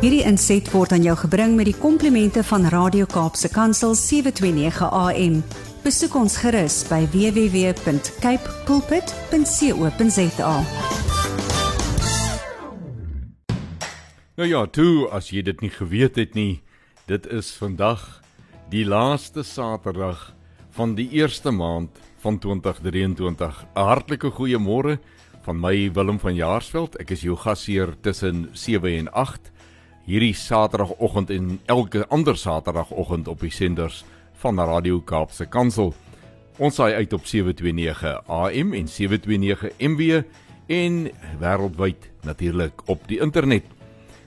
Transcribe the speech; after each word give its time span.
Hierdie 0.00 0.22
inset 0.24 0.64
word 0.72 0.94
aan 0.96 1.02
jou 1.04 1.12
gebring 1.26 1.58
met 1.58 1.66
die 1.68 1.76
komplimente 1.76 2.40
van 2.48 2.62
Radio 2.72 3.04
Kaapse 3.04 3.50
Kansel 3.52 3.92
729 3.92 4.86
AM. 4.96 5.34
Besoek 5.84 6.14
ons 6.16 6.38
gerus 6.40 6.78
by 6.88 7.02
www.cape 7.12 8.54
pulpit.co.za. 8.64 10.54
Nou 14.40 14.48
ja, 14.48 14.64
toe 14.72 15.04
as 15.12 15.28
jy 15.34 15.44
dit 15.50 15.60
nie 15.60 15.72
geweet 15.76 16.16
het 16.16 16.32
nie, 16.32 16.64
dit 17.04 17.28
is 17.28 17.52
vandag 17.60 18.00
die 18.72 18.88
laaste 18.88 19.44
Saterdag 19.44 20.30
van 20.80 20.96
die 20.96 21.10
eerste 21.20 21.52
maand 21.52 21.92
van 22.24 22.40
2023. 22.40 23.52
'n 23.76 23.84
Hartlike 23.84 24.32
goeiemôre 24.32 24.96
van 25.44 25.60
my 25.60 25.92
Willem 25.92 26.16
van 26.18 26.34
Jaarsveld. 26.34 26.96
Ek 26.96 27.10
is 27.10 27.20
jou 27.20 27.36
gasheer 27.36 28.00
tussen 28.00 28.48
7 28.56 28.96
en 28.96 29.12
8 29.12 29.50
hierdie 30.10 30.34
Saterdagoggend 30.34 31.30
en 31.30 31.60
elke 31.70 32.02
ander 32.10 32.34
Saterdagoggend 32.38 33.28
op 33.30 33.44
die 33.44 33.52
senders 33.54 34.02
van 34.42 34.58
Radio 34.58 34.98
Kaapse 35.06 35.46
Kansel. 35.46 35.92
Ons 36.58 36.80
saai 36.80 36.96
uit 36.98 37.12
op 37.14 37.28
729 37.30 38.16
AM 38.26 38.72
en 38.74 38.88
729 38.90 39.70
MW 39.78 40.22
en 40.66 40.96
wêreldwyd 41.38 42.08
natuurlik 42.26 42.82
op 42.90 43.06
die 43.06 43.20
internet. 43.22 43.64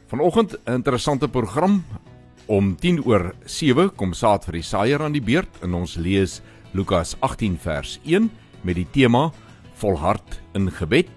Vanoggend 0.08 0.56
'n 0.66 0.80
interessante 0.80 1.28
program 1.28 1.84
om 2.46 2.76
10 2.76 3.04
oor 3.04 3.34
7 3.46 3.96
kom 3.96 4.14
saad 4.14 4.46
vir 4.46 4.54
die 4.54 4.64
saaier 4.64 5.02
aan 5.02 5.14
die 5.14 5.22
beurt 5.22 5.62
en 5.62 5.74
ons 5.74 5.96
lees 5.96 6.42
Lukas 6.72 7.16
18 7.20 7.58
vers 7.58 8.00
1 8.06 8.32
met 8.62 8.76
die 8.76 8.88
tema 8.92 9.32
volhard 9.74 10.42
in 10.54 10.72
gebed. 10.72 11.10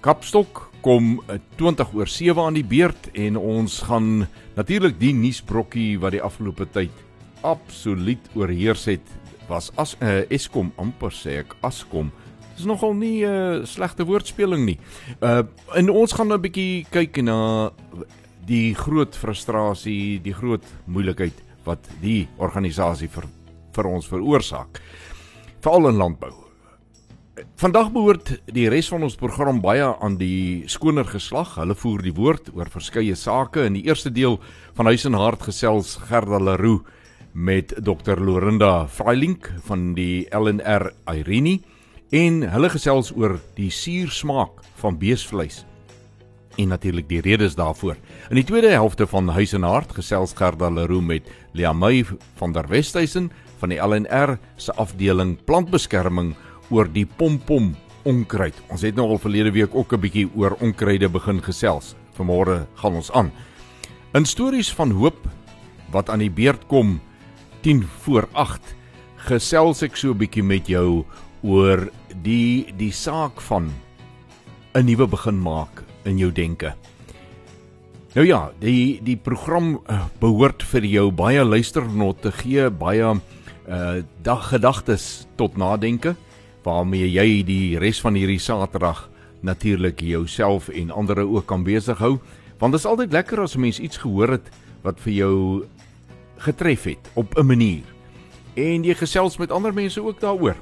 Kapstok 0.00 0.65
kom 0.86 1.16
20 1.58 1.94
oor 1.98 2.06
7 2.06 2.44
aan 2.46 2.54
die 2.54 2.66
beurt 2.66 3.08
en 3.18 3.34
ons 3.40 3.80
gaan 3.88 4.28
natuurlik 4.54 5.00
die 5.00 5.10
nuusbrokkie 5.18 5.96
wat 5.98 6.14
die 6.14 6.22
afgelope 6.22 6.68
tyd 6.70 6.94
absoluut 7.46 8.28
oorheers 8.38 8.84
het 8.92 9.16
was 9.48 9.72
as 9.82 9.96
uh, 9.98 10.22
Eskom 10.30 10.70
amper 10.78 11.10
sê 11.14 11.40
ek 11.42 11.56
Askom. 11.66 12.12
Dis 12.54 12.68
nogal 12.70 12.94
nie 12.94 13.26
'n 13.26 13.62
uh, 13.62 13.66
slegte 13.66 14.06
woordspeling 14.06 14.64
nie. 14.66 14.78
Uh 15.20 15.42
en 15.74 15.90
ons 15.90 16.12
gaan 16.12 16.32
'n 16.32 16.40
bietjie 16.40 16.86
kyk 16.90 17.22
na 17.22 17.70
die 18.46 18.74
groot 18.74 19.16
frustrasie, 19.16 20.22
die 20.22 20.34
groot 20.34 20.64
moeilikheid 20.86 21.42
wat 21.64 21.82
die 22.00 22.28
organisasie 22.38 23.08
vir 23.08 23.26
vir 23.74 23.86
ons 23.86 24.06
veroorsaak. 24.06 24.80
Veral 25.60 25.88
in 25.88 25.98
landbou. 25.98 26.45
Vandag 27.36 27.90
behoort 27.92 28.30
die 28.48 28.62
res 28.72 28.86
van 28.88 29.02
ons 29.04 29.18
program 29.20 29.58
baie 29.60 29.84
aan 29.84 30.14
die 30.16 30.64
skoner 30.72 31.04
geslag. 31.04 31.58
Hulle 31.60 31.74
voer 31.76 32.00
die 32.06 32.14
woord 32.16 32.48
oor 32.56 32.70
verskeie 32.72 33.12
sake. 33.12 33.66
In 33.68 33.76
die 33.76 33.82
eerste 33.90 34.08
deel 34.08 34.38
van 34.78 34.88
Huis 34.88 35.04
en 35.04 35.18
Hart 35.20 35.44
gesels 35.44 35.98
Gerda 36.08 36.40
Leroux 36.40 36.86
met 37.36 37.74
Dr 37.84 38.16
Lorinda 38.24 38.86
Freilink 38.88 39.50
van 39.68 39.90
die 39.98 40.24
LNR 40.32 40.88
Irene 41.12 41.58
en 42.16 42.40
hulle 42.54 42.72
gesels 42.72 43.12
oor 43.12 43.36
die 43.58 43.68
suursmaak 43.68 44.64
van 44.80 44.96
beesvleis 44.96 45.66
en 46.56 46.72
natuurlik 46.72 47.04
die 47.10 47.20
redes 47.20 47.52
daarvoor. 47.58 47.98
In 48.30 48.40
die 48.40 48.46
tweede 48.48 48.72
helfte 48.72 49.04
van 49.12 49.28
Huis 49.36 49.52
en 49.52 49.68
Hart 49.68 49.92
gesels 49.92 50.32
Gerda 50.38 50.70
Leroux 50.72 51.04
met 51.04 51.28
Liamay 51.52 52.06
van 52.40 52.56
der 52.56 52.72
Westhuizen 52.72 53.28
van 53.60 53.72
die 53.72 53.80
LNR 53.80 54.38
se 54.56 54.72
afdeling 54.72 55.36
plantbeskerming 55.44 56.32
oor 56.70 56.88
die 56.92 57.06
pompom 57.06 57.74
onkruid. 58.06 58.54
Ons 58.70 58.84
het 58.86 58.96
nou 58.96 59.08
al 59.10 59.20
verlede 59.22 59.52
week 59.52 59.74
ook 59.74 59.92
'n 59.92 60.00
bietjie 60.00 60.28
oor 60.34 60.56
onkruide 60.60 61.08
begin 61.08 61.42
gesels. 61.42 61.94
Vanmôre 62.16 62.66
gaan 62.74 62.94
ons 62.94 63.10
aan. 63.12 63.32
In 64.14 64.24
stories 64.24 64.72
van 64.72 64.90
hoop 64.90 65.28
wat 65.90 66.10
aan 66.10 66.18
die 66.18 66.30
beurt 66.30 66.66
kom 66.66 67.00
10 67.62 67.84
voor 68.02 68.28
8 68.32 68.74
gesels 69.16 69.82
ek 69.82 69.96
so 69.96 70.10
'n 70.10 70.18
bietjie 70.18 70.42
met 70.42 70.66
jou 70.66 71.04
oor 71.42 71.90
die 72.22 72.72
die 72.76 72.92
saak 72.92 73.40
van 73.40 73.72
'n 74.74 74.84
nuwe 74.84 75.06
begin 75.06 75.38
maak 75.42 75.82
in 76.04 76.18
jou 76.18 76.32
denke. 76.32 76.74
Nou 78.14 78.26
ja, 78.26 78.50
die 78.60 79.00
die 79.02 79.16
program 79.16 79.80
uh, 79.90 80.06
behoort 80.20 80.62
vir 80.62 80.84
jou 80.84 81.10
baie 81.10 81.44
luisternot 81.44 82.22
te 82.22 82.32
gee, 82.32 82.70
baie 82.70 83.20
uh 83.68 84.02
daggedagtes 84.22 85.26
tot 85.36 85.56
nadenke 85.56 86.14
waarmee 86.66 87.06
jy 87.06 87.42
die 87.46 87.78
res 87.78 88.00
van 88.02 88.18
hierdie 88.18 88.42
Saterdag 88.42 89.06
natuurlik 89.46 90.00
jouself 90.02 90.68
en 90.68 90.90
ander 90.90 91.22
ook 91.22 91.46
kan 91.46 91.62
besig 91.66 91.98
hou 92.02 92.16
want 92.58 92.72
dit 92.72 92.80
is 92.80 92.88
altyd 92.88 93.12
lekker 93.12 93.40
as 93.40 93.54
'n 93.54 93.60
mens 93.60 93.78
iets 93.78 94.02
gehoor 94.02 94.30
het 94.36 94.50
wat 94.82 95.00
vir 95.00 95.12
jou 95.12 95.66
getref 96.38 96.84
het 96.84 97.10
op 97.14 97.38
'n 97.38 97.46
manier 97.46 97.84
en 98.56 98.84
jy 98.84 98.94
gesels 98.94 99.36
met 99.36 99.52
ander 99.52 99.74
mense 99.74 100.02
ook 100.02 100.20
daaroor. 100.20 100.56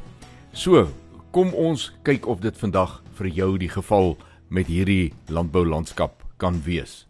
So, 0.52 0.88
kom 1.30 1.54
ons 1.54 1.92
kyk 2.02 2.26
of 2.26 2.40
dit 2.40 2.56
vandag 2.58 3.02
vir 3.14 3.26
jou 3.26 3.58
die 3.58 3.68
geval 3.68 4.16
met 4.48 4.66
hierdie 4.66 5.12
landboulandskap 5.26 6.22
kan 6.36 6.60
wees. 6.64 7.06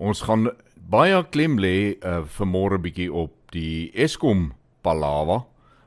Ons 0.00 0.22
gaan 0.24 0.48
baie 0.88 1.18
klem 1.28 1.58
lê 1.60 2.00
uh, 2.00 2.22
vir 2.24 2.48
môre 2.48 2.78
bietjie 2.80 3.10
op 3.12 3.34
die 3.52 3.90
Eskom 3.92 4.54
palawa 4.80 5.42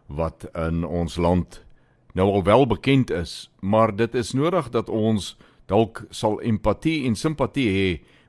wat 0.06 0.46
in 0.53 0.84
ons 0.85 1.16
land 1.18 1.63
nou 2.13 2.28
al 2.29 2.44
wel 2.46 2.68
bekend 2.69 3.09
is, 3.09 3.50
maar 3.62 3.90
dit 3.97 4.13
is 4.13 4.35
nodig 4.38 4.68
dat 4.69 4.91
ons 4.94 5.31
dalk 5.66 6.03
sal 6.13 6.38
empatie 6.46 7.07
en 7.07 7.18
simpatie 7.18 7.66
hê 7.74 7.88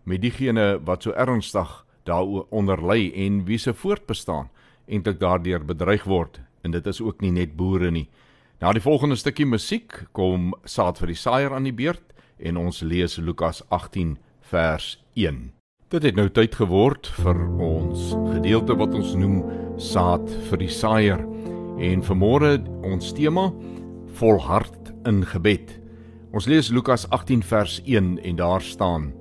met 0.09 0.23
diegene 0.23 0.79
wat 0.89 1.05
so 1.05 1.13
ernstig 1.13 1.75
daaronder 2.09 2.81
ly 2.81 3.11
en 3.27 3.43
wie 3.45 3.59
se 3.61 3.75
voortbestaan 3.77 4.49
eintlik 4.89 5.21
daardeur 5.21 5.67
bedreig 5.69 6.07
word 6.09 6.41
en 6.65 6.73
dit 6.73 6.87
is 6.89 7.03
ook 7.05 7.21
nie 7.21 7.35
net 7.35 7.59
boere 7.61 7.91
nie. 7.93 8.07
Na 8.57 8.73
die 8.73 8.81
volgende 8.81 9.19
stukkie 9.21 9.45
musiek 9.45 10.07
kom 10.17 10.55
saad 10.65 10.97
vir 11.03 11.13
die 11.13 11.21
saaier 11.21 11.53
aan 11.53 11.69
die 11.69 11.77
beurt 11.77 12.17
en 12.41 12.57
ons 12.57 12.81
lees 12.81 13.19
Lukas 13.21 13.61
18 13.69 14.17
vers 14.49 14.95
1. 15.13 15.53
Dit 15.95 16.03
het 16.03 16.17
nou 16.19 16.27
tyd 16.27 16.57
geword 16.59 17.07
vir 17.23 17.37
ons 17.63 18.09
gedeelte 18.33 18.75
wat 18.75 18.97
ons 18.99 19.13
noem 19.15 19.37
saad 19.79 20.25
vir 20.49 20.59
die 20.65 20.73
saaier. 20.75 21.21
En 21.79 22.03
vanmôre 22.03 22.57
ons 22.83 23.13
tema 23.15 23.45
volhard 24.19 24.91
in 25.07 25.21
gebed. 25.31 25.71
Ons 26.35 26.51
lees 26.51 26.73
Lukas 26.75 27.07
18 27.15 27.47
vers 27.47 27.79
1 27.87 28.11
en 28.27 28.43
daar 28.43 28.67
staan: 28.67 29.13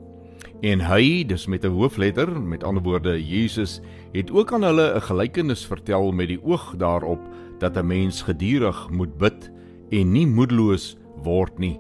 En 0.66 0.82
hy, 0.90 1.22
dis 1.30 1.46
met 1.46 1.62
'n 1.64 1.78
hoofletter, 1.78 2.42
met 2.42 2.64
ander 2.64 2.82
woorde 2.82 3.22
Jesus, 3.22 3.80
het 4.12 4.32
ook 4.32 4.54
aan 4.54 4.64
hulle 4.64 4.96
'n 4.96 5.02
gelykenis 5.02 5.66
vertel 5.66 6.12
met 6.12 6.28
die 6.28 6.42
oog 6.42 6.74
daarop 6.78 7.22
dat 7.60 7.78
'n 7.78 7.86
mens 7.86 8.22
gedurig 8.22 8.90
moet 8.90 9.18
bid 9.18 9.52
en 9.92 10.12
nie 10.12 10.28
moedeloos 10.28 10.98
word 11.22 11.60
nie. 11.60 11.80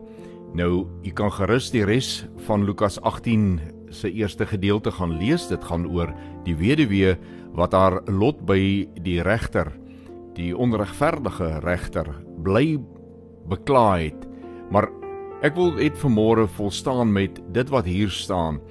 Nou, 0.53 0.85
jy 1.01 1.11
kan 1.11 1.31
gerus 1.31 1.71
die 1.71 1.83
res 1.83 2.27
van 2.45 2.63
Lukas 2.63 3.01
18 3.01 3.59
se 3.93 4.11
eerste 4.11 4.45
gedeelte 4.45 4.91
gaan 4.91 5.17
lees. 5.17 5.47
Dit 5.47 5.63
gaan 5.63 5.87
oor 5.87 6.13
die 6.43 6.55
weduwee 6.55 7.17
wat 7.53 7.73
haar 7.73 8.01
lot 8.07 8.45
by 8.45 8.87
die 9.03 9.21
regter, 9.21 9.71
die 10.35 10.57
onregverdige 10.57 11.59
regter, 11.59 12.09
bly 12.43 12.77
bekla 13.47 13.97
het. 13.97 14.27
Maar 14.71 14.89
Ek 15.43 15.57
wil 15.59 15.73
net 15.75 15.97
vanmôre 15.99 16.45
volstaan 16.55 17.09
met 17.11 17.41
dit 17.51 17.67
wat 17.67 17.83
hier 17.83 18.11
staan. 18.15 18.61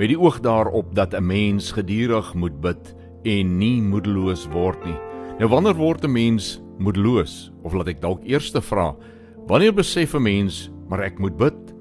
Met 0.00 0.08
die 0.08 0.16
oog 0.16 0.38
daarop 0.40 0.94
dat 0.96 1.12
'n 1.12 1.26
mens 1.26 1.72
gedurig 1.76 2.32
moet 2.34 2.60
bid 2.60 2.96
en 3.22 3.58
nie 3.58 3.82
moedeloos 3.82 4.48
word 4.48 4.84
nie. 4.84 4.96
Nou 5.38 5.48
wanneer 5.48 5.74
word 5.74 6.04
'n 6.04 6.12
mens 6.12 6.62
moedeloos? 6.78 7.52
Of 7.62 7.74
laat 7.74 7.88
ek 7.88 8.00
dalk 8.00 8.24
eers 8.24 8.50
vra, 8.50 8.96
wanneer 9.46 9.74
besef 9.74 10.14
'n 10.14 10.22
mens 10.22 10.70
maar 10.88 11.02
ek 11.02 11.18
moet 11.18 11.36
bid? 11.36 11.71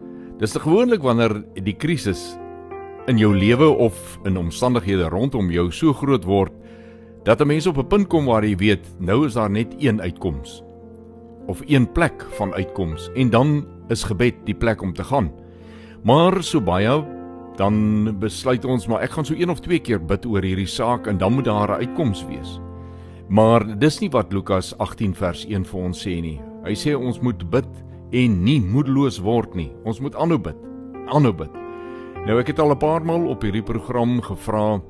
Dis 0.42 0.56
gewoonlik 0.58 1.04
wanneer 1.06 1.36
die 1.62 1.76
krisis 1.78 2.32
in 3.06 3.20
jou 3.22 3.30
lewe 3.30 3.68
of 3.78 3.94
in 4.26 4.40
omstandighede 4.42 5.06
rondom 5.14 5.52
jou 5.54 5.68
so 5.70 5.94
groot 5.94 6.24
word 6.26 6.56
dat 7.28 7.42
'n 7.42 7.48
mens 7.48 7.68
op 7.68 7.78
'n 7.78 7.88
punt 7.88 8.08
kom 8.10 8.26
waar 8.26 8.44
jy 8.44 8.56
weet 8.58 8.86
nou 8.98 9.26
is 9.26 9.34
daar 9.34 9.52
net 9.52 9.76
een 9.78 10.02
uitkoms 10.02 10.64
of 11.48 11.62
een 11.68 11.92
plek 11.92 12.26
van 12.38 12.54
uitkoms 12.54 13.10
en 13.16 13.30
dan 13.30 13.68
is 13.90 14.04
gebed 14.04 14.34
die 14.46 14.56
plek 14.56 14.82
om 14.82 14.94
te 14.94 15.04
gaan. 15.04 15.32
Maar 16.04 16.44
so 16.44 16.60
baie 16.60 17.06
dan 17.56 18.18
besluit 18.20 18.66
ons 18.66 18.88
maar 18.88 19.02
ek 19.02 19.12
gaan 19.12 19.26
so 19.26 19.34
een 19.34 19.50
of 19.50 19.60
twee 19.60 19.80
keer 19.80 20.06
bid 20.06 20.26
oor 20.26 20.42
hierdie 20.42 20.68
saak 20.68 21.08
en 21.08 21.18
dan 21.18 21.34
moet 21.34 21.46
daar 21.46 21.70
'n 21.70 21.86
uitkoms 21.86 22.26
wees. 22.26 22.60
Maar 23.30 23.80
dis 23.80 24.00
nie 24.00 24.10
wat 24.10 24.34
Lukas 24.34 24.78
18 24.78 25.14
vers 25.14 25.46
1 25.46 25.66
vir 25.66 25.80
ons 25.80 26.08
sê 26.08 26.22
nie. 26.22 26.42
Hy 26.64 26.74
sê 26.74 26.96
ons 26.98 27.20
moet 27.20 27.50
bid 27.50 27.91
en 28.12 28.44
nie 28.44 28.60
moedeloos 28.62 29.20
word 29.24 29.56
nie. 29.56 29.72
Ons 29.88 30.02
moet 30.04 30.16
aanhou 30.16 30.40
bid. 30.40 30.58
Aanhou 31.12 31.34
bid. 31.34 31.52
Nou 32.28 32.38
ek 32.40 32.52
het 32.52 32.60
al 32.60 32.72
'n 32.72 32.78
paar 32.78 33.04
maal 33.06 33.28
op 33.28 33.42
hierdie 33.42 33.64
program 33.66 34.22
gevra 34.22 34.82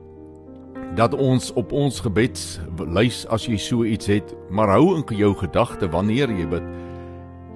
dat 0.95 1.13
ons 1.13 1.53
op 1.55 1.71
ons 1.71 1.99
gebedslys 1.99 3.25
as 3.31 3.47
jy 3.47 3.57
so 3.57 3.83
iets 3.83 4.07
het, 4.07 4.35
maar 4.49 4.67
hou 4.67 4.97
in 4.97 5.17
jou 5.17 5.33
gedagte 5.33 5.87
wanneer 5.87 6.29
jy 6.29 6.47
bid. 6.47 6.63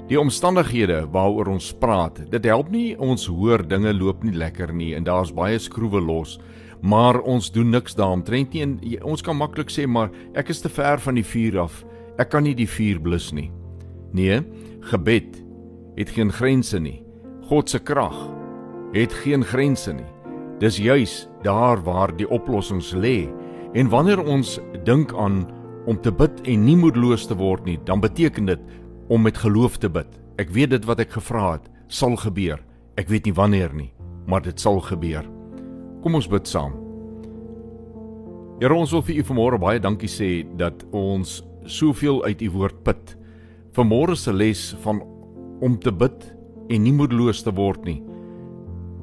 Die 0.07 0.19
omstandighede 0.19 1.07
waaroor 1.11 1.47
ons 1.47 1.73
praat, 1.73 2.31
dit 2.31 2.45
help 2.45 2.69
nie 2.69 2.95
ons 2.97 3.25
hoor 3.25 3.67
dinge 3.67 3.93
loop 3.93 4.23
nie 4.23 4.33
lekker 4.33 4.73
nie 4.73 4.93
en 4.95 5.03
daar's 5.03 5.33
baie 5.33 5.59
skroewe 5.59 6.01
los, 6.01 6.39
maar 6.81 7.21
ons 7.21 7.51
doen 7.51 7.69
niks 7.69 7.95
daaromtrent 7.95 8.53
nie 8.53 8.61
en 8.61 8.79
ons 9.03 9.21
kan 9.21 9.37
maklik 9.37 9.69
sê 9.69 9.87
maar 9.87 10.09
ek 10.35 10.49
is 10.49 10.61
te 10.61 10.69
ver 10.69 10.99
van 10.99 11.15
die 11.15 11.25
vuur 11.25 11.59
af. 11.59 11.85
Ek 12.17 12.29
kan 12.29 12.43
nie 12.43 12.55
die 12.55 12.69
vuur 12.69 13.01
blus 13.01 13.33
nie. 13.33 13.51
Nee, 14.13 14.41
gebed 14.79 15.44
het 15.95 16.09
geen 16.09 16.31
grense 16.31 16.79
nie. 16.79 17.01
God 17.49 17.69
se 17.69 17.79
krag 17.79 18.15
het 18.95 19.13
geen 19.13 19.43
grense 19.43 19.93
nie. 19.93 20.07
Dis 20.59 20.77
juis 20.79 21.25
daar 21.43 21.81
waar 21.83 22.13
die 22.15 22.27
oplossings 22.31 22.93
lê. 22.95 23.27
En 23.75 23.89
wanneer 23.91 24.21
ons 24.23 24.59
dink 24.87 25.13
aan 25.13 25.43
om 25.85 25.99
te 26.01 26.11
bid 26.11 26.39
en 26.47 26.63
nie 26.63 26.77
moedeloos 26.79 27.27
te 27.27 27.35
word 27.35 27.65
nie, 27.67 27.77
dan 27.83 27.99
beteken 27.99 28.47
dit 28.47 28.61
om 29.11 29.21
met 29.21 29.37
geloof 29.37 29.77
te 29.77 29.89
bid. 29.91 30.07
Ek 30.39 30.49
weet 30.55 30.71
dit 30.71 30.87
wat 30.87 31.03
ek 31.03 31.17
gevra 31.17 31.57
het 31.57 31.67
sal 31.87 32.15
gebeur. 32.19 32.61
Ek 32.95 33.11
weet 33.11 33.27
nie 33.27 33.35
wanneer 33.35 33.73
nie, 33.75 33.91
maar 34.27 34.41
dit 34.41 34.59
sal 34.59 34.79
gebeur. 34.79 35.27
Kom 36.01 36.15
ons 36.15 36.29
bid 36.31 36.47
saam. 36.47 36.73
Here 38.61 38.73
ons 38.73 38.93
wil 38.95 39.03
vir 39.03 39.19
u 39.19 39.25
vanmôre 39.27 39.59
baie 39.59 39.81
dankie 39.83 40.09
sê 40.09 40.29
dat 40.55 40.85
ons 40.95 41.41
soveel 41.67 42.23
uit 42.23 42.41
u 42.47 42.49
woord 42.55 42.79
put. 42.87 43.17
Vanmôre 43.75 44.15
se 44.15 44.31
les 44.31 44.69
van 44.85 45.03
om 45.61 45.79
te 45.79 45.91
bid 45.91 46.35
en 46.69 46.83
nie 46.83 46.93
moedeloos 46.93 47.43
te 47.43 47.53
word 47.55 47.85
nie 47.85 48.01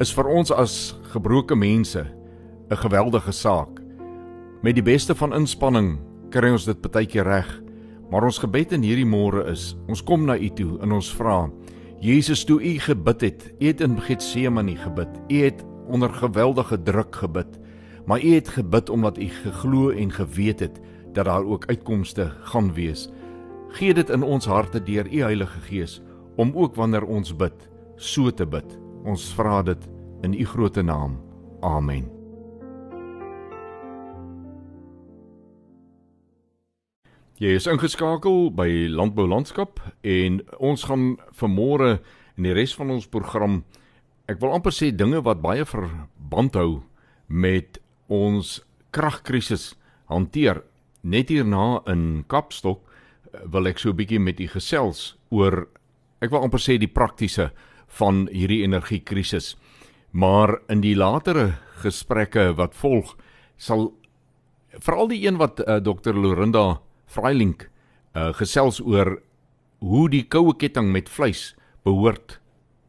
is 0.02 0.10
vir 0.14 0.26
ons 0.34 0.50
as 0.50 0.74
gebroke 1.12 1.54
mense 1.54 2.00
'n 2.70 2.76
geweldige 2.76 3.32
saak. 3.32 3.80
Met 4.62 4.74
die 4.74 4.82
beste 4.82 5.14
van 5.14 5.34
inspanning 5.34 5.98
kry 6.30 6.50
ons 6.50 6.64
dit 6.64 6.80
baie 6.80 7.06
keer 7.06 7.24
reg, 7.24 7.62
maar 8.10 8.24
ons 8.24 8.38
gebed 8.38 8.72
in 8.72 8.82
hierdie 8.82 9.06
môre 9.06 9.50
is, 9.50 9.76
ons 9.88 10.02
kom 10.02 10.24
na 10.26 10.36
U 10.36 10.48
toe 10.48 10.78
en 10.82 10.92
ons 10.92 11.14
vra, 11.14 11.50
Jesus, 12.00 12.44
toe 12.44 12.60
U 12.60 12.78
gebid 12.78 13.20
het, 13.20 13.52
U 13.60 13.66
het 13.66 13.80
in 13.80 14.00
Getsemane 14.00 14.76
gebid. 14.76 15.08
U 15.30 15.34
het 15.34 15.64
onder 15.88 16.10
geweldige 16.10 16.82
druk 16.82 17.14
gebid, 17.14 17.60
maar 18.06 18.18
U 18.20 18.34
het 18.34 18.48
gebid 18.48 18.90
omdat 18.90 19.18
U 19.18 19.28
geglo 19.28 19.90
en 19.90 20.10
geweet 20.10 20.60
het 20.60 20.80
dat 21.12 21.24
daar 21.24 21.44
ook 21.44 21.66
uitkomste 21.66 22.32
gaan 22.40 22.72
wees. 22.74 23.08
Gee 23.68 23.94
dit 23.94 24.10
in 24.10 24.22
ons 24.22 24.46
harte 24.46 24.82
deur 24.82 25.06
U 25.06 25.20
Heilige 25.20 25.60
Gees 25.60 26.02
om 26.36 26.52
ook 26.54 26.74
wanneer 26.76 27.04
ons 27.04 27.34
bid, 27.36 27.68
so 27.96 28.30
te 28.30 28.46
bid. 28.46 28.78
Ons 29.04 29.32
vra 29.34 29.62
dit 29.62 29.88
in 30.22 30.34
u 30.34 30.46
groote 30.46 30.82
naam. 30.82 31.18
Amen. 31.62 32.08
Jy 37.42 37.56
is 37.58 37.66
ingeskakel 37.66 38.52
by 38.54 38.68
Landbou 38.86 39.26
Landskap 39.26 39.80
en 40.06 40.42
ons 40.62 40.84
gaan 40.86 41.16
vanmôre 41.34 41.96
in 42.38 42.46
die 42.46 42.54
res 42.54 42.74
van 42.78 42.92
ons 42.94 43.08
program 43.10 43.64
ek 44.30 44.38
wil 44.38 44.54
amper 44.54 44.70
sê 44.74 44.92
dinge 44.94 45.18
wat 45.26 45.42
baie 45.42 45.64
verband 45.66 46.54
hou 46.54 46.82
met 47.26 47.80
ons 48.12 48.60
kragkrisis 48.94 49.72
hanteer. 50.12 50.62
Net 51.02 51.32
hierna 51.32 51.82
in 51.90 52.22
Kapstok 52.30 52.84
wil 53.50 53.66
ek 53.66 53.80
so 53.82 53.90
'n 53.90 53.96
bietjie 53.96 54.20
met 54.20 54.38
u 54.38 54.46
gesels 54.46 55.16
oor 55.30 55.66
ek 56.22 56.30
wil 56.30 56.46
amper 56.46 56.62
sê 56.62 56.78
die 56.78 56.90
praktiese 56.90 57.50
van 57.98 58.26
hierdie 58.32 58.62
energiekrisis. 58.62 59.56
Maar 60.12 60.60
in 60.70 60.82
die 60.84 60.94
latere 60.96 61.56
gesprekke 61.82 62.52
wat 62.56 62.76
volg, 62.78 63.16
sal 63.58 63.90
veral 64.80 65.10
die 65.10 65.24
een 65.26 65.40
wat 65.40 65.60
uh, 65.60 65.76
eh, 65.76 65.82
Dr. 65.84 66.16
Lorinda 66.16 66.80
Freilink 67.06 67.66
uh, 68.14 68.30
gesels 68.36 68.80
oor 68.80 69.18
hoe 69.82 70.06
die 70.08 70.22
koue 70.24 70.54
ketting 70.56 70.92
met 70.94 71.10
vleis 71.12 71.52
behoort 71.84 72.38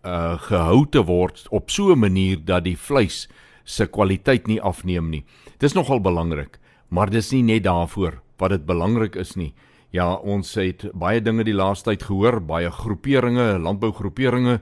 uh, 0.06 0.38
gehou 0.47 0.86
te 0.86 1.03
word 1.03 1.47
op 1.51 1.71
so 1.71 1.91
'n 1.91 2.00
manier 2.00 2.38
dat 2.38 2.63
die 2.63 2.77
vleis 2.77 3.27
se 3.63 3.88
kwaliteit 3.88 4.47
nie 4.47 4.62
afneem 4.62 5.09
nie. 5.09 5.25
Dis 5.59 5.74
nogal 5.74 6.00
belangrik, 6.00 6.59
maar 6.89 7.09
dis 7.09 7.31
nie 7.31 7.44
net 7.44 7.63
daarvoor 7.63 8.21
wat 8.38 8.50
dit 8.50 8.65
belangrik 8.65 9.15
is 9.15 9.36
nie. 9.36 9.53
Ja, 9.93 10.15
ons 10.17 10.55
het 10.57 10.87
baie 10.97 11.21
dinge 11.21 11.43
die 11.45 11.53
laaste 11.53 11.91
tyd 11.91 12.07
gehoor, 12.07 12.39
baie 12.41 12.71
groeperinge, 12.73 13.59
landbougroeperinge 13.61 14.57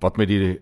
wat 0.00 0.16
met 0.16 0.30
die 0.30 0.60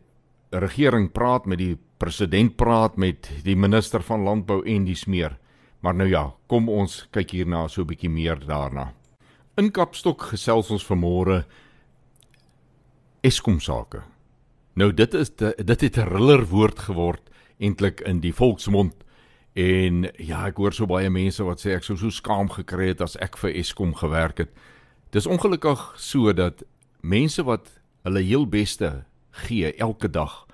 regering 0.48 1.10
praat, 1.12 1.44
met 1.44 1.60
die 1.60 1.74
president 2.00 2.54
praat, 2.56 2.96
met 2.96 3.28
die 3.44 3.56
minister 3.56 4.00
van 4.02 4.24
landbou 4.24 4.62
en 4.64 4.86
dis 4.88 5.04
meer. 5.04 5.36
Maar 5.84 5.94
nou 5.94 6.08
ja, 6.08 6.22
kom 6.48 6.70
ons 6.72 7.02
kyk 7.12 7.36
hierna 7.36 7.66
so 7.68 7.82
'n 7.82 7.86
bietjie 7.86 8.10
meer 8.10 8.40
daarna. 8.40 8.94
In 9.58 9.70
Kapstok 9.70 10.22
gesels 10.32 10.70
ons 10.70 10.86
vanmôre 10.86 11.44
Eskom 13.22 13.60
sake. 13.60 14.02
Nou 14.74 14.92
dit 14.92 15.14
is 15.14 15.30
de, 15.36 15.54
dit 15.64 15.80
het 15.80 15.96
'n 15.98 16.08
riller 16.08 16.46
woord 16.46 16.78
geword 16.78 17.30
eintlik 17.58 18.00
in 18.00 18.20
die 18.20 18.32
volksmond 18.32 18.94
en 19.58 20.04
ja, 20.22 20.44
ek 20.46 20.60
hoor 20.62 20.74
so 20.76 20.86
baie 20.86 21.10
mense 21.10 21.42
wat 21.42 21.62
sê 21.62 21.74
ek 21.74 21.86
sou 21.86 21.96
so 21.98 22.14
skaam 22.14 22.50
gekry 22.52 22.92
het 22.92 23.02
as 23.02 23.16
ek 23.18 23.40
vir 23.40 23.56
Eskom 23.58 23.96
gewerk 23.98 24.44
het. 24.44 24.52
Dis 25.10 25.26
ongelukkig 25.26 25.82
so 25.98 26.30
dat 26.36 26.62
mense 27.02 27.42
wat 27.42 27.72
hulle 28.06 28.22
heel 28.22 28.46
beste 28.46 29.04
gee 29.46 29.72
elke 29.76 30.08
dag 30.08 30.46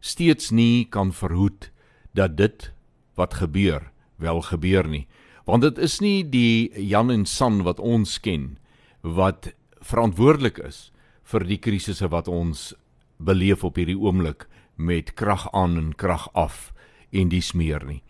steeds 0.00 0.50
nie 0.50 0.84
kan 0.84 1.12
verhoed 1.12 1.70
dat 2.16 2.36
dit 2.36 2.70
wat 3.16 3.34
gebeur 3.40 3.90
wel 4.16 4.40
gebeur 4.42 4.88
nie 4.88 5.06
want 5.46 5.62
dit 5.62 5.78
is 5.78 6.00
nie 6.02 6.24
die 6.24 6.70
Jan 6.90 7.10
en 7.10 7.26
San 7.26 7.62
wat 7.66 7.80
ons 7.80 8.18
ken 8.20 8.56
wat 9.02 9.52
verantwoordelik 9.80 10.58
is 10.58 10.90
vir 11.26 11.46
die 11.46 11.60
krisisse 11.62 12.08
wat 12.10 12.28
ons 12.28 12.72
beleef 13.18 13.64
op 13.64 13.78
hierdie 13.78 13.98
oomblik 13.98 14.48
met 14.76 15.14
krag 15.14 15.46
aan 15.52 15.78
en 15.80 15.92
krag 15.94 16.28
af 16.34 16.72
en 17.12 17.30
dis 17.32 17.52
meer 17.54 17.84
nie 17.86 18.02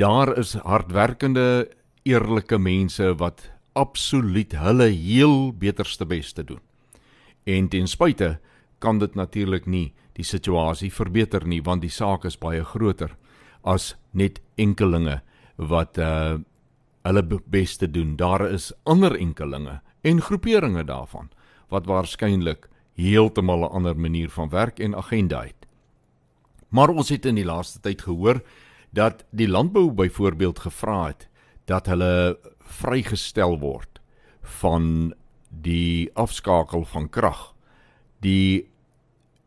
daar 0.00 0.32
is 0.38 0.54
hardwerkende 0.64 1.68
eerlike 2.08 2.58
mense 2.58 3.14
wat 3.20 3.50
absoluut 3.76 4.52
hulle 4.56 4.88
heel 4.88 5.52
beterste 5.52 6.06
bes 6.08 6.32
te 6.32 6.44
doen 6.44 6.60
en 7.44 7.68
ten 7.68 7.88
spyte 7.88 8.38
kan 8.80 8.98
dit 8.98 9.14
natuurlik 9.14 9.66
nie 9.66 9.92
die 10.16 10.24
situasie 10.24 10.90
verbeter 10.92 11.44
nie 11.46 11.60
want 11.62 11.84
die 11.84 11.92
saak 11.92 12.24
is 12.24 12.38
baie 12.40 12.64
groter 12.64 13.12
as 13.62 13.94
net 14.12 14.40
enkelinge 14.56 15.20
wat 15.56 15.98
uh 15.98 16.38
hulle 17.00 17.22
bes 17.48 17.76
te 17.80 17.88
doen. 17.88 18.16
Daar 18.16 18.42
is 18.50 18.72
ander 18.84 19.14
enkelinge 19.16 19.80
en 20.04 20.20
groeperinge 20.20 20.84
daarvan 20.84 21.30
wat 21.72 21.86
waarskynlik 21.86 22.68
heeltemal 22.94 23.64
'n 23.64 23.72
ander 23.72 23.96
manier 23.96 24.28
van 24.30 24.48
werk 24.48 24.78
en 24.78 24.96
agenda 24.96 25.42
het. 25.42 25.66
Maar 26.68 26.88
ons 26.88 27.08
het 27.08 27.26
in 27.26 27.34
die 27.34 27.44
laaste 27.44 27.80
tyd 27.80 28.02
gehoor 28.02 28.42
dat 28.90 29.24
die 29.30 29.48
landbou 29.48 29.90
byvoorbeeld 29.90 30.58
gevra 30.58 31.06
het 31.06 31.28
dat 31.64 31.86
hulle 31.86 32.38
vrygestel 32.60 33.58
word 33.58 34.00
van 34.60 35.14
die 35.48 36.10
afskakel 36.14 36.84
van 36.84 37.08
krag. 37.08 37.54
Die 38.20 38.70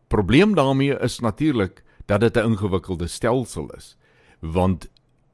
probleem 0.07 0.55
daarmee 0.55 0.99
is 0.99 1.19
natuurlik 1.19 1.83
dat 2.05 2.19
dit 2.19 2.37
'n 2.37 2.45
ingewikkelde 2.51 3.07
stelsel 3.07 3.69
is, 3.69 3.97
want 4.39 4.89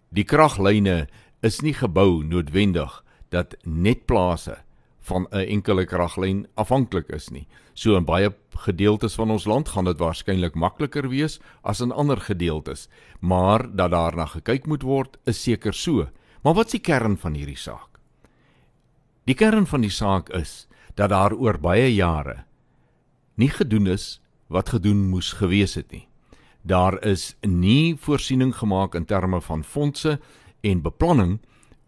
die 0.09 0.23
kraglyne 0.23 1.07
is 1.41 1.59
nie 1.59 1.73
gebou 1.73 2.23
noodwendig 2.23 3.03
dat 3.29 3.55
net 3.63 4.05
plase 4.05 4.57
van 4.99 5.27
'n 5.31 5.47
enkele 5.47 5.85
kraglyn 5.85 6.47
afhanklik 6.53 7.09
is 7.09 7.29
nie. 7.29 7.47
So 7.73 7.95
in 7.95 8.05
baie 8.05 8.33
gedeeltes 8.65 9.15
van 9.15 9.31
ons 9.31 9.45
land 9.45 9.69
gaan 9.69 9.87
dit 9.87 9.99
waarskynlik 9.99 10.55
makliker 10.55 11.09
wees 11.09 11.39
as 11.61 11.81
in 11.81 11.91
ander 11.91 12.19
gedeeltes, 12.21 12.87
maar 13.19 13.65
dat 13.75 13.91
daarna 13.91 14.25
gekyk 14.25 14.67
moet 14.67 14.83
word 14.83 15.17
is 15.25 15.41
seker 15.43 15.73
so. 15.73 16.07
Maar 16.43 16.53
wat 16.53 16.65
is 16.65 16.77
die 16.77 16.83
kern 16.83 17.17
van 17.17 17.33
hierdie 17.33 17.57
saak? 17.59 17.99
Die 19.25 19.35
kern 19.35 19.67
van 19.67 19.81
die 19.81 19.93
saak 19.93 20.29
is 20.29 20.67
dat 20.95 21.09
daar 21.09 21.33
oor 21.33 21.59
baie 21.59 21.89
jare 21.93 22.43
nie 23.39 23.49
gedoen 23.49 23.87
is 23.87 24.19
wat 24.47 24.69
gedoen 24.69 25.07
moes 25.09 25.31
gewees 25.39 25.77
het 25.79 25.91
nie. 25.91 26.07
Daar 26.61 26.97
is 27.05 27.35
nie 27.41 27.95
voorsiening 27.95 28.51
gemaak 28.55 28.95
in 28.95 29.05
terme 29.05 29.41
van 29.41 29.63
fondse 29.63 30.19
en 30.61 30.81
beplanning 30.81 31.39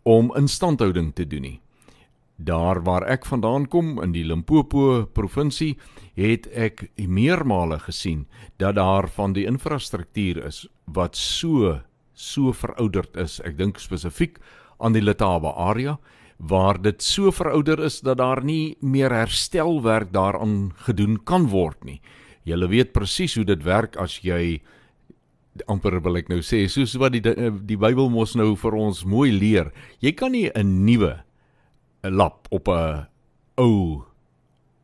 om 0.03 0.31
instandhouding 0.35 1.11
te 1.15 1.27
doen 1.27 1.41
nie. 1.41 1.60
Daar 2.41 2.81
waar 2.83 3.03
ek 3.05 3.27
vandaan 3.29 3.67
kom 3.69 3.99
in 4.01 4.15
die 4.15 4.23
Limpopo 4.25 5.05
provinsie, 5.13 5.75
het 6.17 6.47
ek 6.57 6.87
meermale 6.97 7.77
gesien 7.79 8.25
dat 8.57 8.79
daar 8.79 9.07
van 9.13 9.35
die 9.37 9.45
infrastruktuur 9.45 10.39
is 10.47 10.65
wat 10.85 11.15
so 11.15 11.81
so 12.13 12.53
verouderd 12.53 13.17
is. 13.17 13.39
Ek 13.45 13.57
dink 13.57 13.77
spesifiek 13.81 14.39
aan 14.81 14.97
die 14.97 15.03
Letaba 15.03 15.53
area 15.53 15.99
waar 16.41 16.81
dit 16.81 17.03
so 17.05 17.29
verouder 17.31 17.83
is 17.85 17.99
dat 18.01 18.17
daar 18.17 18.41
nie 18.43 18.75
meer 18.81 19.13
herstelwerk 19.13 20.09
daaraan 20.13 20.73
gedoen 20.87 21.19
kan 21.23 21.47
word 21.53 21.83
nie. 21.85 22.01
Julle 22.43 22.67
weet 22.67 22.93
presies 22.93 23.35
hoe 23.37 23.45
dit 23.45 23.63
werk 23.63 23.97
as 24.01 24.17
jy 24.25 24.61
amper 25.69 25.99
wil 26.01 26.17
ek 26.17 26.31
nou 26.31 26.39
sê 26.41 26.63
soos 26.71 26.95
wat 26.97 27.13
die 27.13 27.21
die 27.21 27.77
Bybel 27.77 28.09
mos 28.09 28.33
nou 28.39 28.55
vir 28.57 28.77
ons 28.79 29.03
mooi 29.05 29.29
leer. 29.29 29.69
Jy 30.01 30.15
kan 30.17 30.31
nie 30.31 30.49
'n 30.49 30.85
nuwe 30.85 31.21
'n 32.03 32.15
lap 32.15 32.47
op 32.49 32.67
'n 32.67 33.07
ou 33.57 34.03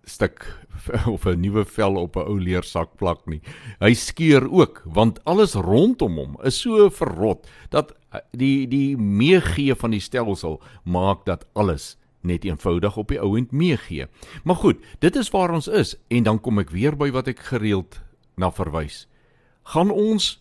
stuk 0.03 0.45
of 1.13 1.25
'n 1.25 1.39
nuwe 1.39 1.65
vel 1.65 1.95
op 1.95 2.15
'n 2.15 2.27
ou 2.27 2.39
leersak 2.39 2.95
plak 2.97 3.25
nie. 3.25 3.41
Hy 3.79 3.93
skeur 3.93 4.47
ook 4.51 4.81
want 4.85 5.23
alles 5.25 5.53
rondom 5.53 6.17
hom 6.17 6.37
is 6.43 6.61
so 6.61 6.89
verrot 6.89 7.47
dat 7.69 7.93
die 8.31 8.67
die 8.67 8.97
meegee 8.97 9.75
van 9.75 9.91
die 9.91 9.99
stelsel 9.99 10.61
maak 10.83 11.25
dat 11.25 11.45
alles 11.53 11.97
net 12.21 12.45
eenvoudig 12.45 12.97
op 12.97 13.07
die 13.07 13.19
ouend 13.21 13.51
meegee. 13.51 14.07
Maar 14.43 14.55
goed, 14.55 14.77
dit 14.99 15.15
is 15.15 15.29
waar 15.29 15.51
ons 15.53 15.67
is 15.67 15.95
en 16.07 16.23
dan 16.23 16.39
kom 16.39 16.59
ek 16.59 16.69
weer 16.69 16.95
by 16.95 17.11
wat 17.11 17.27
ek 17.27 17.39
gereeld 17.39 18.01
na 18.35 18.51
verwys. 18.51 19.07
Gaan 19.63 19.91
ons 19.91 20.37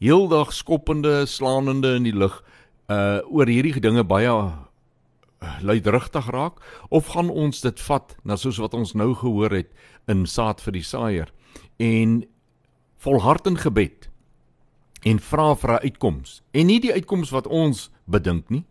heeldag 0.00 0.52
skoppende, 0.52 1.26
slaanende 1.26 1.94
in 1.94 2.08
die 2.08 2.16
lug 2.16 2.42
uh 2.90 3.20
oor 3.30 3.46
hierdie 3.46 3.80
dinge 3.80 4.04
baie 4.04 4.32
luidrigtig 5.60 6.26
raak 6.30 6.60
of 6.88 7.06
gaan 7.06 7.30
ons 7.30 7.60
dit 7.60 7.80
vat 7.80 8.16
na 8.24 8.36
soos 8.36 8.60
wat 8.60 8.74
ons 8.74 8.92
nou 8.94 9.14
gehoor 9.14 9.54
het 9.54 9.72
in 10.10 10.26
saad 10.28 10.60
vir 10.60 10.76
die 10.76 10.84
saaier 10.84 11.32
en 11.80 12.20
volhard 13.00 13.48
in 13.48 13.56
gebed 13.60 14.10
en 15.08 15.18
vra 15.18 15.54
vir 15.54 15.70
'n 15.70 15.84
uitkoms 15.88 16.42
en 16.52 16.66
nie 16.66 16.80
die 16.80 16.92
uitkoms 16.92 17.30
wat 17.30 17.46
ons 17.46 17.90
bedink 18.04 18.50
nie 18.50 18.64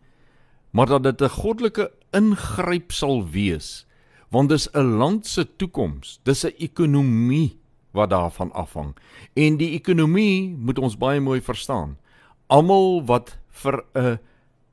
maar 0.71 0.85
dat 0.87 1.03
dit 1.03 1.21
'n 1.21 1.29
goddelike 1.41 1.91
ingryp 2.13 2.91
sal 2.91 3.25
wees 3.25 3.85
want 4.29 4.49
dis 4.49 4.69
'n 4.73 4.97
land 4.97 5.25
se 5.25 5.45
toekoms 5.57 6.19
dis 6.23 6.45
'n 6.45 6.53
ekonomie 6.59 7.57
wat 7.91 8.09
daarvan 8.09 8.51
afhang 8.53 8.95
en 9.33 9.57
die 9.57 9.73
ekonomie 9.73 10.55
moet 10.55 10.79
ons 10.79 10.97
baie 10.97 11.19
mooi 11.19 11.41
verstaan 11.41 11.97
almal 12.47 13.05
wat 13.05 13.37
vir 13.49 13.83
'n 13.95 14.19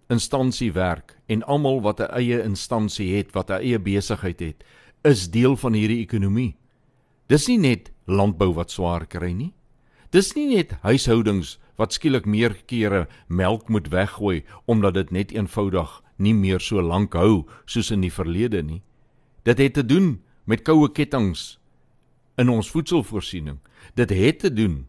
instansie 0.09 0.73
werk 0.73 1.17
en 1.27 1.43
almal 1.43 1.81
wat 1.83 2.01
'n 2.01 2.13
eie 2.13 2.43
instansie 2.43 3.17
het 3.17 3.33
wat 3.33 3.51
'n 3.51 3.61
eie 3.61 3.79
besigheid 3.79 4.41
het 4.41 4.65
is 5.05 5.31
deel 5.31 5.57
van 5.57 5.73
hierdie 5.73 6.03
ekonomie 6.03 6.57
dis 7.27 7.49
nie 7.49 7.59
net 7.59 7.93
landbou 8.07 8.53
wat 8.55 8.71
swaar 8.71 9.07
kry 9.07 9.33
nie 9.33 9.53
dis 10.11 10.35
nie 10.35 10.57
net 10.57 10.73
huishoudings 10.83 11.59
wat 11.77 11.93
skielik 11.93 12.27
meer 12.27 12.55
kere 12.67 13.07
melk 13.29 13.69
moet 13.69 13.89
weggooi 13.89 14.45
omdat 14.67 14.95
dit 14.95 15.11
net 15.11 15.33
eenvoudig 15.33 16.03
nie 16.17 16.35
meer 16.35 16.61
so 16.61 16.81
lank 16.81 17.15
hou 17.15 17.45
soos 17.69 17.93
in 17.93 18.05
die 18.05 18.13
verlede 18.13 18.63
nie. 18.65 18.83
Dit 19.45 19.61
het 19.61 19.77
te 19.77 19.85
doen 19.85 20.17
met 20.45 20.65
koue 20.65 20.89
kettinge 20.93 21.57
in 22.37 22.51
ons 22.53 22.71
voedselvoorsiening. 22.73 23.59
Dit 23.95 24.11
het 24.11 24.41
te 24.41 24.53
doen 24.53 24.87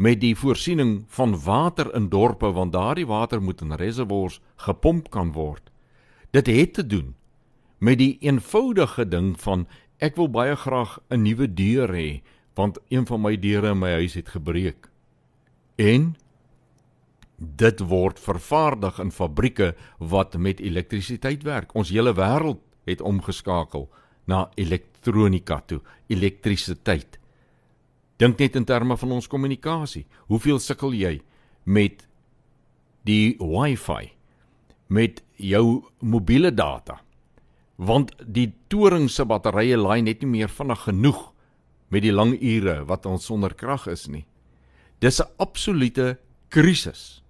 met 0.00 0.20
die 0.22 0.32
voorsiening 0.32 1.04
van 1.12 1.34
water 1.44 1.90
in 1.94 2.08
dorpe 2.08 2.48
want 2.56 2.72
daardie 2.72 3.06
water 3.06 3.42
moet 3.42 3.60
in 3.60 3.76
reservoirs 3.76 4.38
gepomp 4.56 5.10
kan 5.12 5.32
word. 5.36 5.66
Dit 6.32 6.46
het 6.46 6.72
te 6.74 6.86
doen 6.86 7.14
met 7.78 7.98
die 8.00 8.16
eenvoudige 8.20 9.04
ding 9.08 9.34
van 9.40 9.66
ek 10.00 10.16
wil 10.16 10.30
baie 10.32 10.56
graag 10.56 10.98
'n 11.10 11.22
nuwe 11.22 11.46
deur 11.54 11.92
hê 11.92 12.22
want 12.54 12.78
een 12.88 13.06
van 13.06 13.20
my 13.20 13.36
deure 13.36 13.70
in 13.70 13.78
my 13.78 13.90
huis 13.90 14.14
het 14.14 14.28
gebreek. 14.28 14.88
En 15.76 16.16
dit 17.36 17.80
word 17.80 18.20
vervaardig 18.20 18.98
in 18.98 19.12
fabrieke 19.12 19.74
wat 19.98 20.36
met 20.36 20.60
elektrisiteit 20.60 21.42
werk. 21.42 21.74
Ons 21.74 21.90
hele 21.90 22.14
wêreld 22.14 22.60
het 22.84 23.00
omgeskakel 23.00 23.88
na 24.24 24.50
elektronika 24.54 25.60
toe, 25.60 25.80
elektrisiteit. 26.06 27.19
Dink 28.20 28.36
net 28.38 28.56
in 28.58 28.66
terme 28.68 28.98
van 29.00 29.12
ons 29.16 29.28
kommunikasie. 29.32 30.04
Hoeveel 30.28 30.58
sukkel 30.60 30.92
jy 30.92 31.14
met 31.64 32.04
die 33.08 33.36
Wi-Fi 33.40 34.10
met 34.92 35.22
jou 35.40 35.80
mobiele 36.04 36.52
data? 36.52 36.98
Want 37.80 38.12
die 38.20 38.50
toring 38.68 39.08
se 39.08 39.24
batterye 39.24 39.78
laai 39.80 40.02
net 40.04 40.20
nie 40.20 40.34
meer 40.34 40.52
vinnig 40.52 40.84
genoeg 40.84 41.30
met 41.88 42.04
die 42.04 42.12
lang 42.12 42.34
ure 42.36 42.82
wat 42.84 43.08
ons 43.08 43.24
sonder 43.24 43.54
krag 43.56 43.88
is 43.88 44.06
nie. 44.06 44.26
Dis 45.00 45.20
'n 45.20 45.30
absolute 45.38 46.18
krisis. 46.50 47.22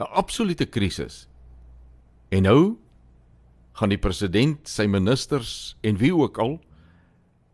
'n 0.00 0.08
Absolute 0.08 0.66
krisis. 0.66 1.28
En 2.30 2.42
nou 2.42 2.78
gaan 3.72 3.88
die 3.88 3.98
president, 3.98 4.68
sy 4.68 4.86
ministers 4.86 5.76
en 5.82 5.96
wie 5.96 6.14
ook 6.14 6.38
al 6.38 6.60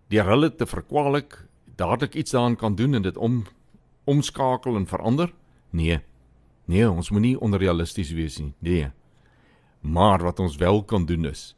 deur 0.08 0.24
hulle 0.24 0.50
te 0.54 0.66
verkwalik 0.66 1.45
dadelik 1.76 2.14
iets 2.14 2.30
daaraan 2.30 2.56
kan 2.56 2.74
doen 2.74 2.94
en 2.94 3.02
dit 3.02 3.16
om 3.16 3.44
omskakel 4.04 4.76
en 4.76 4.86
verander? 4.86 5.34
Nee. 5.70 6.00
Nee, 6.64 6.90
ons 6.90 7.10
moenie 7.10 7.40
onrealisties 7.40 8.10
wees 8.10 8.38
nie. 8.38 8.54
Nee. 8.58 8.90
Maar 9.80 10.22
wat 10.22 10.40
ons 10.40 10.56
wel 10.56 10.84
kan 10.84 11.06
doen 11.06 11.24
is 11.24 11.56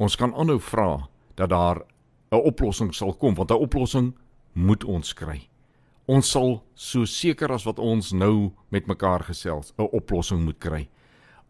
ons 0.00 0.16
kan 0.16 0.32
aanhou 0.34 0.58
vra 0.60 1.08
dat 1.36 1.50
daar 1.50 1.84
'n 2.30 2.44
oplossing 2.50 2.94
sal 2.94 3.12
kom 3.12 3.34
want 3.34 3.50
'n 3.50 3.62
oplossing 3.66 4.14
moet 4.52 4.84
ons 4.84 5.12
kry. 5.12 5.48
Ons 6.06 6.30
sal 6.30 6.64
so 6.74 7.04
seker 7.04 7.52
as 7.52 7.64
wat 7.64 7.78
ons 7.78 8.12
nou 8.12 8.52
met 8.68 8.86
mekaar 8.86 9.20
gesels 9.20 9.72
'n 9.78 9.88
oplossing 9.92 10.44
moet 10.44 10.58
kry. 10.58 10.88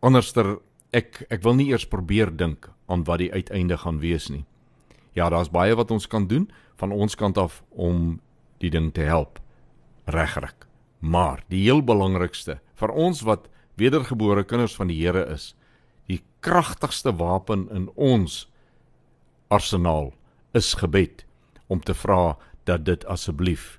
Anderster 0.00 0.58
ek 0.92 1.26
ek 1.30 1.42
wil 1.42 1.54
nie 1.54 1.68
eers 1.68 1.86
probeer 1.86 2.36
dink 2.36 2.70
aan 2.86 3.04
wat 3.04 3.18
die 3.18 3.32
uiteinde 3.32 3.76
gaan 3.78 4.00
wees 4.00 4.28
nie. 4.28 4.44
Ja, 5.12 5.28
daar's 5.28 5.50
baie 5.50 5.74
wat 5.74 5.90
ons 5.90 6.06
kan 6.06 6.26
doen 6.26 6.50
van 6.76 6.92
ons 6.92 7.14
kant 7.14 7.38
af 7.38 7.62
om 7.68 8.20
die 8.58 8.70
ding 8.70 8.92
te 8.94 9.00
help 9.00 9.40
regryk. 10.04 10.66
Maar 10.98 11.44
die 11.48 11.62
heel 11.64 11.82
belangrikste 11.84 12.60
vir 12.74 12.92
ons 12.92 13.24
wat 13.26 13.48
wedergebore 13.80 14.44
kinders 14.44 14.76
van 14.76 14.90
die 14.92 14.98
Here 15.00 15.24
is, 15.32 15.54
die 16.06 16.22
kragtigste 16.44 17.12
wapen 17.16 17.68
in 17.72 17.88
ons 17.96 18.44
arsenaal 19.48 20.12
is 20.54 20.74
gebed 20.74 21.24
om 21.66 21.80
te 21.80 21.94
vra 21.94 22.36
dat 22.68 22.84
dit 22.84 23.04
asseblief 23.06 23.78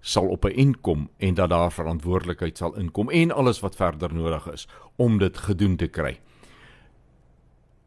sal 0.00 0.28
op 0.28 0.44
'n 0.44 0.56
eind 0.56 0.80
kom 0.80 1.08
en 1.18 1.34
dat 1.34 1.50
daar 1.50 1.72
verantwoordelikheid 1.72 2.58
sal 2.58 2.74
inkom 2.76 3.10
en 3.10 3.32
alles 3.32 3.60
wat 3.60 3.76
verder 3.76 4.14
nodig 4.14 4.46
is 4.52 4.68
om 4.96 5.18
dit 5.18 5.36
gedoen 5.36 5.76
te 5.76 5.86
kry. 5.86 6.20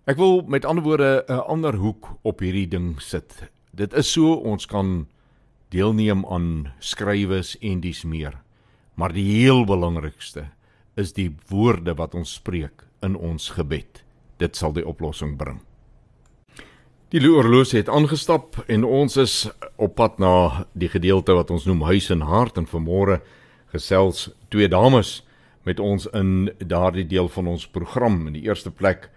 Ek 0.09 0.17
wil 0.17 0.41
met 0.49 0.65
ander 0.65 0.81
woorde 0.83 1.23
'n 1.29 1.45
ander 1.45 1.75
hoek 1.75 2.07
op 2.21 2.39
hierdie 2.39 2.67
ding 2.67 3.01
sit. 3.01 3.49
Dit 3.71 3.93
is 3.93 4.11
so 4.11 4.33
ons 4.33 4.65
kan 4.65 5.07
deelneem 5.69 6.25
aan 6.25 6.73
skrywes 6.79 7.57
en 7.61 7.79
dies 7.79 8.03
meer. 8.03 8.41
Maar 8.95 9.13
die 9.13 9.31
heel 9.41 9.65
belangrikste 9.65 10.49
is 10.95 11.13
die 11.13 11.35
woorde 11.47 11.93
wat 11.93 12.15
ons 12.15 12.33
spreek 12.33 12.87
in 13.01 13.15
ons 13.15 13.49
gebed. 13.49 14.03
Dit 14.37 14.55
sal 14.55 14.73
die 14.73 14.87
oplossing 14.87 15.37
bring. 15.37 15.61
Die 17.09 17.29
oorloos 17.29 17.71
het 17.71 17.89
aangestap 17.89 18.63
en 18.67 18.83
ons 18.83 19.17
is 19.17 19.49
op 19.75 19.95
pad 19.95 20.19
na 20.19 20.65
die 20.73 20.89
gedeelte 20.89 21.33
wat 21.33 21.51
ons 21.51 21.65
noem 21.65 21.81
huis 21.81 22.09
en 22.09 22.21
hart 22.21 22.57
en 22.57 22.65
vanmôre 22.65 23.21
gesels 23.71 24.29
twee 24.49 24.67
dames 24.67 25.23
met 25.63 25.79
ons 25.79 26.07
in 26.13 26.49
daardie 26.57 27.07
deel 27.07 27.27
van 27.27 27.47
ons 27.47 27.67
program. 27.67 28.27
In 28.27 28.33
die 28.33 28.43
eerste 28.49 28.71
plek 28.71 29.09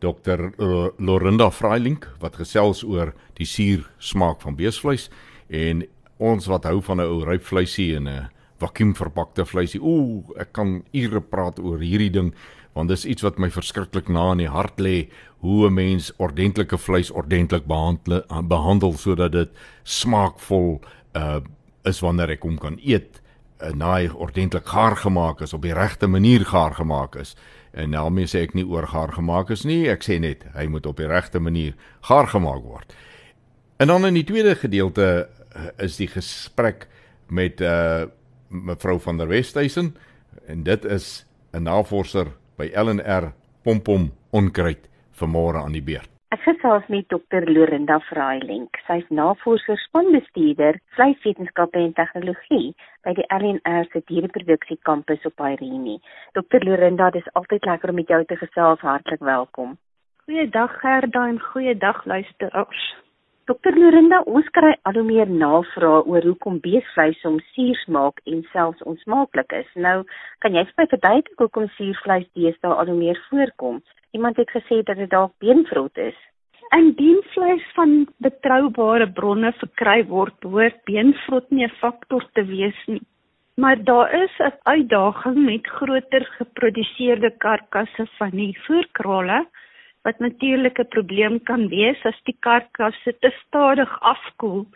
Dr 0.00 0.52
uh, 0.58 0.88
Lorinda 0.98 1.50
Freilink 1.50 2.08
wat 2.20 2.36
gesels 2.36 2.84
oor 2.84 3.14
die 3.38 3.46
suur 3.46 3.86
smaak 3.98 4.42
van 4.44 4.56
beesvleis 4.56 5.08
en 5.48 5.84
ons 6.18 6.46
wat 6.46 6.64
hou 6.64 6.80
van 6.80 7.00
'n 7.00 7.08
ou 7.08 7.24
ryp 7.24 7.44
vleisie 7.44 7.96
en 7.96 8.08
'n 8.08 8.28
vakuumverpakte 8.58 9.44
vleisie. 9.44 9.80
Ooh, 9.80 10.24
ek 10.38 10.52
kan 10.52 10.82
ure 10.92 11.20
praat 11.20 11.58
oor 11.58 11.78
hierdie 11.78 12.10
ding 12.10 12.34
want 12.76 12.88
dis 12.88 13.06
iets 13.08 13.24
wat 13.24 13.38
my 13.40 13.48
verskriklik 13.50 14.08
na 14.12 14.32
in 14.32 14.44
die 14.44 14.52
hart 14.52 14.80
lê 14.80 15.08
hoe 15.40 15.66
'n 15.68 15.74
mens 15.74 16.12
ordentlike 16.18 16.78
vleis 16.78 17.10
ordentlik 17.10 17.66
behandel 17.66 18.22
behandel 18.48 18.92
sodat 18.92 19.32
dit 19.32 19.50
smaakvol 19.84 20.80
uh 21.14 21.40
is 21.86 22.00
wanneer 22.00 22.30
ek 22.30 22.42
hom 22.42 22.58
kan 22.58 22.78
eet 22.82 23.22
uh, 23.62 23.70
na 23.70 23.94
hy 23.94 24.08
ordentlik 24.08 24.66
gaar 24.66 24.96
gemaak 24.96 25.40
is 25.40 25.54
op 25.54 25.62
die 25.62 25.74
regte 25.74 26.06
manier 26.06 26.44
gaar 26.44 26.74
gemaak 26.74 27.16
is 27.16 27.36
en 27.76 27.92
daarmee 27.92 28.26
sê 28.26 28.42
ek 28.46 28.54
nie 28.56 28.64
oor 28.64 28.86
gaar 28.88 29.12
gemaak 29.12 29.50
is 29.52 29.64
nie. 29.68 29.84
Ek 29.92 30.04
sê 30.04 30.18
net 30.22 30.46
hy 30.56 30.66
moet 30.72 30.86
op 30.88 30.96
die 31.00 31.08
regte 31.10 31.40
manier 31.42 31.76
gaar 32.08 32.28
gemaak 32.32 32.64
word. 32.64 32.96
En 33.76 33.92
dan 33.92 34.08
in 34.08 34.16
die 34.16 34.24
tweede 34.24 34.54
gedeelte 34.56 35.28
uh, 35.28 35.68
is 35.84 35.98
die 36.00 36.08
gesprek 36.08 36.88
met 37.28 37.60
uh 37.60 38.06
mevrou 38.46 39.00
van 39.02 39.18
der 39.18 39.28
Westhuizen. 39.28 39.96
En 40.46 40.62
dit 40.62 40.84
is 40.84 41.26
'n 41.52 41.62
navorser 41.62 42.32
by 42.56 42.70
LNR 42.72 43.32
Pompom 43.62 44.12
Onkruid 44.30 44.88
vanmôre 45.12 45.58
aan 45.64 45.72
die 45.72 45.82
beurt. 45.82 46.15
Ek 46.34 46.40
gesels 46.42 46.86
met 46.90 47.06
Dr. 47.06 47.44
Lorinda 47.46 48.00
Vrailink. 48.08 48.80
Sy 48.88 48.96
is 48.98 49.10
navorser 49.14 49.78
spanbestuurder 49.78 50.80
vleiswetenskappe 50.96 51.78
en 51.78 51.92
tegnologie 51.94 52.72
by 53.06 53.12
die 53.14 53.26
LNR 53.36 53.86
se 53.92 54.02
diereproduksie 54.10 54.78
kampus 54.88 55.22
op 55.30 55.44
Irene. 55.46 56.00
Dr. 56.34 56.66
Lorinda, 56.66 57.12
dis 57.14 57.30
altyd 57.38 57.70
lekker 57.70 57.94
om 57.94 58.00
met 58.02 58.10
jou 58.10 58.18
te 58.26 58.40
gesels. 58.42 58.82
Hartlik 58.82 59.22
welkom. 59.22 59.78
Goeiedag 60.26 60.74
Gerda 60.82 61.28
en 61.30 61.38
goeiedag 61.52 62.02
luisteraars. 62.10 62.88
Dokter 63.46 63.76
Lorinda, 63.78 64.18
ons 64.26 64.46
kry 64.56 64.72
al 64.90 64.96
hoe 64.98 65.04
meer 65.06 65.28
navrae 65.30 66.00
oor 66.10 66.24
hoekom 66.26 66.56
beesvleis 66.64 67.20
om 67.28 67.36
suur 67.52 67.76
smaak 67.84 68.16
en 68.32 68.40
selfs 68.50 68.82
onsmaaklik 68.90 69.52
is. 69.54 69.68
Nou, 69.84 70.00
kan 70.42 70.56
jy 70.58 70.64
vir 70.66 70.80
my 70.80 70.86
verduidelik 70.90 71.44
hoekom 71.44 71.68
suurvleis 71.76 72.26
deesdae 72.34 72.72
al 72.74 72.90
hoe 72.90 72.96
meer 72.98 73.20
voorkom? 73.28 73.78
Iemand 74.18 74.40
het 74.42 74.50
gesê 74.50 74.80
dat 74.88 74.98
dit 74.98 75.12
dalk 75.12 75.30
beenvrot 75.44 76.02
is. 76.08 76.18
Indien 76.74 77.22
vleis 77.36 77.62
van 77.76 77.92
betroubare 78.26 79.06
bronne 79.20 79.52
verkry 79.60 80.00
word, 80.10 80.34
behoort 80.42 80.82
beenvrot 80.90 81.46
nie 81.54 81.68
'n 81.68 81.78
faktor 81.78 82.26
te 82.34 82.42
wees 82.50 82.80
nie. 82.90 83.04
Maar 83.62 83.78
daar 83.78 84.10
is 84.24 84.34
'n 84.42 84.58
uitdaging 84.74 85.38
met 85.44 85.66
groter 85.78 86.26
geproduseerde 86.38 87.30
karkasse 87.38 88.06
van 88.18 88.30
die 88.30 88.58
voerkrale 88.66 89.46
wat 90.06 90.18
natuurlik 90.22 90.78
'n 90.78 90.92
probleem 90.94 91.42
kan 91.42 91.68
wees 91.68 92.00
as 92.10 92.18
die 92.24 92.36
karkasse 92.46 93.12
te 93.20 93.30
stadig 93.42 93.92
afkoel 94.00 94.66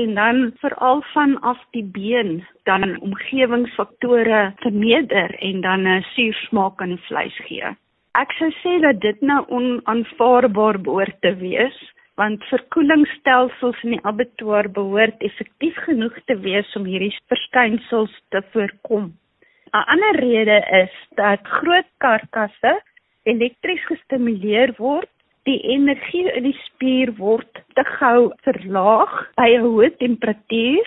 en 0.00 0.14
dan 0.14 0.38
veral 0.62 1.02
vanaf 1.12 1.60
die 1.70 1.84
been 1.84 2.46
dan 2.62 3.00
omgewingsfaktore 3.00 4.52
vermeerder 4.56 5.30
en 5.48 5.60
dan 5.60 5.80
'n 5.88 6.04
suursmaak 6.14 6.80
aan 6.80 6.94
die 6.96 7.06
vleis 7.08 7.36
gee. 7.48 7.76
Ek 8.22 8.32
sou 8.38 8.50
sê 8.62 8.80
dat 8.80 9.00
dit 9.00 9.20
nou 9.20 9.44
onaanvaarbaar 9.48 10.80
behoort 10.80 11.20
te 11.20 11.34
wees 11.36 11.78
want 12.14 12.44
verkoelingsstelsels 12.44 13.82
in 13.82 13.90
die 13.90 14.04
abattoir 14.10 14.70
behoort 14.70 15.22
effektief 15.28 15.76
genoeg 15.86 16.16
te 16.24 16.36
wees 16.38 16.76
om 16.76 16.84
hierdie 16.84 17.16
verskynsels 17.32 18.14
te 18.28 18.42
voorkom. 18.52 19.12
'n 19.74 19.84
Ander 19.94 20.16
rede 20.20 20.58
is 20.82 20.94
dat 21.14 21.40
groot 21.42 21.90
karkasse 21.98 22.74
elektries 23.24 23.84
gestimuleer 23.88 24.74
word, 24.78 25.10
die 25.48 25.60
energie 25.74 26.24
in 26.32 26.46
die 26.48 26.56
spier 26.64 27.12
word 27.18 27.62
te 27.76 27.84
gou 27.98 28.30
verlaag 28.46 29.14
by 29.36 29.48
'n 29.56 29.64
hoë 29.64 29.90
temperatuur, 30.00 30.86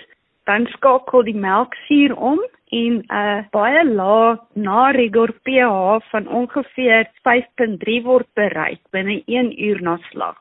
dan 0.50 0.66
skakel 0.74 1.22
die 1.22 1.36
melksuur 1.46 2.14
om 2.16 2.40
en 2.80 2.94
'n 3.02 3.46
baie 3.52 3.84
lae 3.84 4.38
na-rigor 4.54 5.32
pH 5.44 6.10
van 6.10 6.28
ongeveer 6.40 7.06
5.3 7.28 8.02
word 8.02 8.28
bereik 8.34 8.82
binne 8.90 9.22
1 9.26 9.52
uur 9.68 9.82
na 9.82 9.96
slag. 10.10 10.38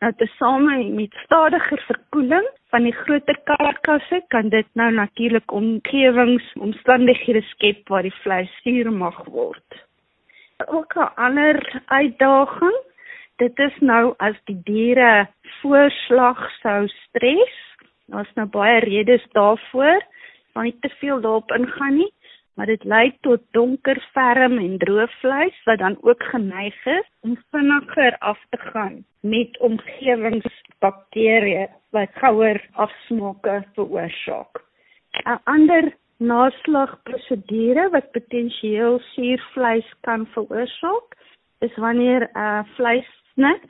Nou 0.00 0.12
tesame 0.12 0.84
met 0.84 1.12
stadiger 1.24 1.82
verkoeling 1.86 2.46
van 2.70 2.82
die 2.82 2.94
groter 3.02 3.38
karkasse 3.44 4.22
kan 4.28 4.48
dit 4.48 4.66
nou 4.74 4.90
natuurlik 4.92 5.52
omgewingsomstandighede 5.52 7.42
skep 7.42 7.88
waar 7.88 8.02
die 8.02 8.18
vleis 8.22 8.50
suur 8.62 8.92
mag 8.92 9.24
word 9.26 9.87
ook 10.68 10.94
'n 10.94 11.10
ander 11.14 11.82
uitdaging. 11.86 12.76
Dit 13.36 13.58
is 13.58 13.78
nou 13.80 14.14
as 14.16 14.36
die 14.44 14.60
diere 14.64 15.28
voorslag 15.60 16.50
sou 16.60 16.88
stres. 16.88 17.76
Daar's 18.06 18.32
nou 18.34 18.46
baie 18.46 18.78
redes 18.78 19.26
daarvoor. 19.32 20.02
Kan 20.52 20.62
nie 20.62 20.78
te 20.80 20.88
veel 20.88 21.20
daarop 21.20 21.50
ingaan 21.50 21.96
nie, 21.96 22.12
maar 22.54 22.66
dit 22.66 22.84
lei 22.84 23.16
tot 23.20 23.40
donker, 23.50 24.08
ferm 24.12 24.58
en 24.58 24.78
droë 24.78 25.08
vleis 25.20 25.62
wat 25.64 25.78
dan 25.78 25.96
ook 26.00 26.22
geneig 26.22 26.86
is 26.86 27.10
om 27.20 27.36
vinniger 27.50 28.18
af 28.18 28.38
te 28.50 28.58
gaan 28.58 29.04
met 29.20 29.58
omgewingsbakterieë 29.58 31.66
wat 31.90 32.08
gouer 32.12 32.68
afsmake 32.72 33.64
veroorsaak. 33.74 34.62
'n 35.24 35.40
Ander 35.44 35.96
naslagprosedure 36.18 37.88
wat 37.94 38.10
potensieel 38.12 38.98
suurvleis 39.12 39.86
kan 40.06 40.26
veroorsaak 40.34 41.16
is 41.66 41.74
wanneer 41.76 42.26
'n 42.26 42.38
uh, 42.38 42.62
vleissnit 42.76 43.66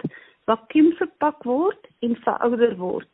vakuum 0.49 0.93
verpak 0.97 1.45
word 1.45 1.89
en 2.01 2.17
verouder 2.25 2.77
word. 2.77 3.11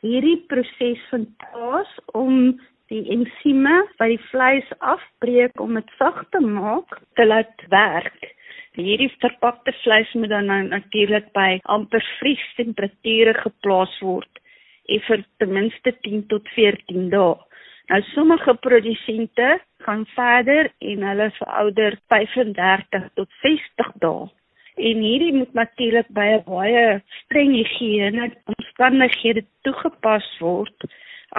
Hierdie 0.00 0.38
proses 0.48 1.00
vind 1.10 1.28
plaas 1.42 1.90
om 2.14 2.60
die 2.90 3.02
ensieme 3.14 3.74
wat 3.98 4.08
die 4.08 4.22
vleis 4.30 4.70
afbreek 4.78 5.60
om 5.60 5.74
dit 5.74 5.90
sag 5.98 6.22
te 6.30 6.40
maak 6.40 7.00
te 7.18 7.26
laat 7.26 7.66
werk. 7.74 8.30
Hierdie 8.78 9.10
verpakte 9.18 9.74
vleis 9.82 10.10
moet 10.14 10.30
dan 10.30 10.46
nou 10.46 10.62
natuurlik 10.70 11.32
by 11.34 11.58
amper 11.64 12.04
vries 12.20 12.46
temperature 12.56 13.34
geplaas 13.42 13.94
word 14.00 14.42
en 14.90 15.02
vir 15.06 15.24
ten 15.38 15.52
minste 15.54 15.92
10 16.06 16.26
tot 16.30 16.48
14 16.54 17.10
dae. 17.10 17.49
Nou 17.90 18.02
sommige 18.02 18.54
produsente 18.54 19.60
gaan 19.78 20.06
verder 20.06 20.72
en 20.78 21.02
hulle 21.02 21.30
verouder 21.30 21.98
35 22.06 23.08
tot 23.14 23.28
60 23.42 23.88
dae. 24.04 24.28
En 24.76 25.00
hierdie 25.02 25.32
moet 25.34 25.52
natuurlik 25.58 26.06
by 26.18 26.26
'n 26.34 26.44
baie 26.46 26.84
streng 27.22 27.50
higiëne 27.56 28.28
omstandighede 28.52 29.42
toegepas 29.66 30.28
word. 30.38 30.86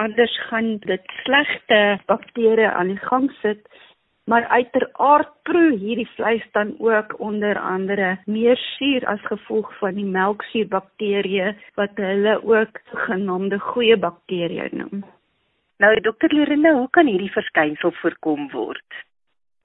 Anders 0.04 0.34
gaan 0.48 0.76
dit 0.76 1.14
slegte 1.22 1.80
bakterieë 2.12 2.68
aan 2.72 2.92
die 2.92 3.02
gang 3.08 3.30
sit. 3.40 3.64
Maar 4.24 4.46
uiteraard 4.46 5.32
proe 5.42 5.72
hierdie 5.78 6.08
vleis 6.16 6.44
dan 6.52 6.74
ook 6.78 7.16
onder 7.20 7.58
andere 7.58 8.18
meer 8.26 8.56
suur 8.56 9.06
as 9.06 9.24
gevolg 9.32 9.72
van 9.78 9.94
die 9.94 10.10
melksuurbakterieë 10.20 11.56
wat 11.74 11.96
hulle 11.96 12.36
ook 12.44 12.80
genoemde 13.08 13.58
goeie 13.58 13.96
bakterieë 13.96 14.68
noem. 14.72 15.04
Nou 15.82 15.96
dokter 16.00 16.30
Lorena, 16.30 16.70
hoe 16.78 16.88
kan 16.94 17.08
hierdie 17.10 17.32
verskynsel 17.34 17.90
voorkom 17.98 18.44
word? 18.52 18.98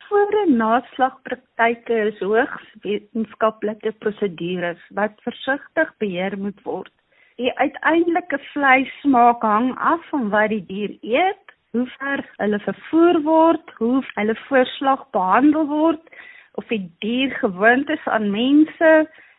Voor 0.07 0.31
'n 0.43 0.55
naslagpraktyke 0.57 1.97
is 2.11 2.21
hoogs 2.25 2.69
wetenskaplike 2.85 3.91
prosedures 4.03 4.79
wat 4.99 5.19
versigtig 5.25 5.91
beheer 6.03 6.33
moet 6.45 6.63
word. 6.63 6.93
Die 7.35 7.51
uiteindelike 7.57 8.39
vleissmaak 8.53 9.45
hang 9.45 9.67
af 9.77 10.07
van 10.09 10.29
wat 10.29 10.49
die 10.49 10.65
dier 10.71 10.95
eet, 11.01 11.53
hoe 11.71 11.85
ver 11.99 12.23
hulle 12.37 12.59
vervoer 12.59 13.19
word, 13.27 13.69
hoe 13.77 14.01
hulle 14.15 14.35
voorslag 14.47 15.03
behandel 15.11 15.67
word, 15.67 16.09
of 16.53 16.65
die 16.73 16.89
dier 17.05 17.35
gewoond 17.43 17.89
is 17.89 18.07
aan 18.07 18.31
mense, 18.31 18.95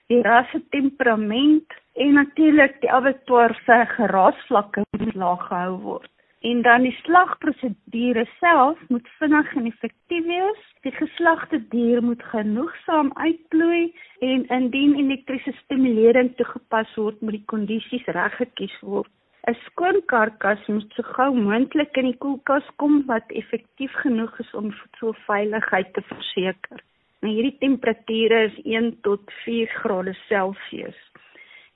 die 0.07 0.23
rasse 0.23 0.63
temperament 0.71 1.75
en 1.95 2.15
natuurlik 2.21 2.79
die 2.81 2.93
abattoir 3.01 3.59
se 3.65 3.81
geraasvlakke 3.97 4.87
moet 4.99 5.15
laag 5.15 5.43
gehou 5.49 5.77
word. 5.89 6.13
En 6.41 6.63
dan 6.63 6.85
die 6.87 6.95
slagprosedure 7.03 8.25
self 8.39 8.79
moet 8.89 9.09
vinnig 9.19 9.55
en 9.55 9.67
effektief 9.67 10.27
wees. 10.27 10.61
Die 10.87 10.93
geslagte 10.95 11.59
dier 11.73 12.03
moet 12.03 12.23
genoegsaam 12.23 13.11
uitplooi 13.15 13.95
en 14.23 14.45
indien 14.47 14.95
elektriese 15.01 15.53
stimulering 15.65 16.31
toegepas 16.39 16.95
word, 16.95 17.21
moet 17.21 17.41
die 17.41 17.49
kondisies 17.51 18.07
reg 18.15 18.37
gekies 18.39 18.77
word. 18.81 19.11
'n 19.49 19.57
Skoon 19.65 19.99
karkas 20.13 20.63
moet 20.69 20.95
so 20.95 21.03
gou 21.17 21.31
moontlik 21.35 21.97
in 21.97 22.07
die 22.11 22.19
koelkas 22.23 22.67
kom 22.77 23.03
wat 23.11 23.35
effektief 23.41 23.93
genoeg 24.05 24.39
is 24.45 24.55
om 24.55 24.71
voedselveiligheid 24.79 25.93
te 25.95 26.03
verseker. 26.13 26.83
Nou 27.23 27.33
hierdie 27.33 27.59
temperature 27.59 28.45
is 28.47 28.59
1 28.65 29.01
tot 29.03 29.33
4 29.45 29.67
grade 29.83 30.15
Celsius. 30.29 30.99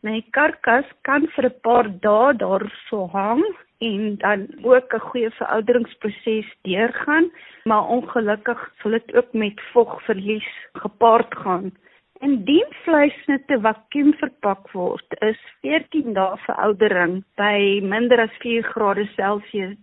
Nou 0.02 0.14
die 0.14 0.30
karkas 0.30 0.86
kan 1.02 1.26
vir 1.34 1.50
'n 1.50 1.60
paar 1.66 1.88
dae 2.06 2.34
daar 2.44 2.66
so 2.88 3.06
hang 3.06 3.42
en 3.88 4.16
dan 4.24 4.40
ook 4.62 4.94
'n 4.94 5.06
goeie 5.08 5.30
verouderingsproses 5.30 6.48
deurgaan, 6.62 7.30
maar 7.64 7.86
ongelukkig 7.86 8.60
sal 8.78 8.90
dit 8.90 9.14
ook 9.14 9.32
met 9.32 9.60
vogverlies 9.72 10.50
gepaard 10.72 11.34
gaan. 11.36 11.72
Indien 12.20 12.66
vleisnitte 12.84 13.60
vakuum 13.60 14.12
verpak 14.14 14.70
word, 14.70 15.14
is 15.18 15.40
14 15.60 16.12
dae 16.12 16.36
veroudering 16.36 17.24
by 17.34 17.80
minder 17.82 18.20
as 18.20 18.36
4 18.38 18.62
grade 18.62 19.06
Celsius. 19.16 19.76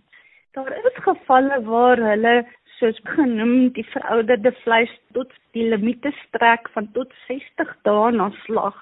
Daar 0.52 0.72
is 0.72 1.04
gevalle 1.04 1.64
waar 1.64 1.98
hulle 1.98 2.48
soos 2.80 3.00
genoem 3.04 3.70
die 3.76 3.86
verouderde 3.92 4.52
vleis 4.64 4.94
tot 5.12 5.34
die 5.52 5.68
limite 5.70 6.12
strek 6.24 6.70
van 6.76 6.88
tot 6.96 7.12
60 7.28 7.76
dae 7.84 8.12
na 8.12 8.30
slag. 8.46 8.80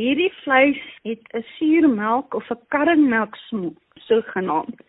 Hierdie 0.00 0.32
vleis 0.42 0.80
het 1.02 1.22
'n 1.32 1.44
suurmelk 1.56 2.34
of 2.34 2.50
'n 2.50 2.60
karringmelk 2.68 3.36
smaak, 3.36 3.78
so 4.06 4.20
genaamd. 4.20 4.80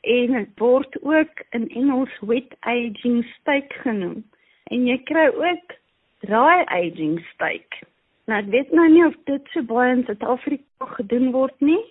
En 0.00 0.32
dit 0.32 0.58
word 0.58 1.02
ook 1.02 1.42
in 1.50 1.68
Engels 1.68 2.18
wet 2.20 2.56
aging 2.60 3.24
steak 3.24 3.72
genoem. 3.72 4.24
En 4.64 4.86
jy 4.86 4.98
kry 5.02 5.26
ook 5.26 5.74
dry 6.20 6.64
aging 6.64 7.20
steak. 7.34 7.82
Nou 8.26 8.42
ek 8.42 8.50
weet 8.50 8.72
nou 8.72 8.88
nie 8.88 9.06
of 9.06 9.14
dit 9.24 9.42
so 9.52 9.62
baie 9.62 9.92
in 9.92 10.04
Suid-Afrika 10.04 10.86
gedoen 10.86 11.30
word 11.32 11.60
nie. 11.60 11.84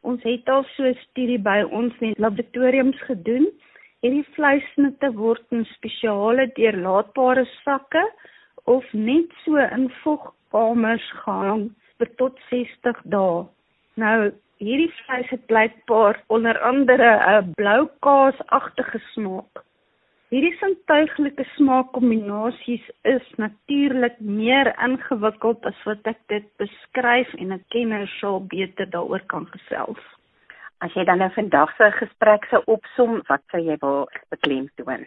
Ons 0.00 0.22
het 0.22 0.48
al 0.48 0.64
so 0.64 0.82
'n 0.82 0.98
studie 1.10 1.38
by 1.38 1.62
ons 1.70 1.94
in 2.00 2.14
laboratoriums 2.16 3.00
gedoen 3.00 3.48
Hierdie 3.98 4.26
vleisnitte 4.36 5.08
word 5.16 5.42
in 5.50 5.64
spesiale 5.72 6.44
deurlaatbare 6.54 7.42
sakke 7.64 8.04
of 8.70 8.84
net 8.94 9.32
so 9.42 9.58
in 9.58 9.88
vogkamers 10.04 11.06
gehang 11.24 11.64
vir 11.98 12.10
tot 12.16 12.38
60 12.50 13.00
dae. 13.14 13.46
Nou, 13.98 14.18
hierdie 14.62 14.90
vleis 15.04 15.30
het 15.34 15.46
blykbaar 15.50 16.20
onder 16.28 16.58
andere 16.70 17.08
'n 17.38 17.52
blou 17.54 17.88
kaasagtige 18.00 19.00
smaak. 19.12 19.64
Hierdie 20.28 20.56
sintuiglike 20.60 21.44
smaakkombinasies 21.54 22.84
is 23.02 23.28
natuurlik 23.36 24.18
meer 24.20 24.68
ingewikkeld 24.84 25.64
as 25.70 25.78
wat 25.88 26.10
ek 26.10 26.18
dit 26.28 26.44
beskryf 26.60 27.30
en 27.34 27.52
'n 27.52 27.64
kenner 27.72 28.06
sal 28.20 28.40
beter 28.40 28.90
daaroor 28.90 29.24
kan 29.26 29.46
gesels. 29.46 30.04
As 30.80 30.92
jy 30.94 31.04
dan 31.04 31.18
nou 31.18 31.30
vandag 31.30 31.72
se 31.76 31.90
gesprek 31.90 32.44
sou 32.50 32.62
opsom, 32.66 33.22
wat 33.28 33.42
sou 33.50 33.60
jy 33.60 33.76
wil 33.80 34.08
beklemtoon? 34.30 35.06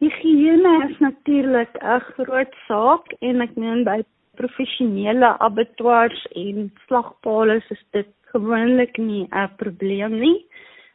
Higiëne 0.00 0.90
is 0.90 0.98
natuurlik 0.98 1.74
'n 1.82 2.00
groot 2.14 2.54
saak 2.68 3.12
en 3.20 3.40
ek 3.40 3.56
meen 3.56 3.84
by 3.84 4.02
professionele 4.40 5.38
abattoirs 5.38 6.26
en 6.34 6.70
slagpale 6.86 7.60
is 7.70 7.84
dit 7.96 8.08
gewoonlik 8.32 8.96
nie 8.96 9.28
'n 9.30 9.50
probleem 9.56 10.18
nie. 10.18 10.46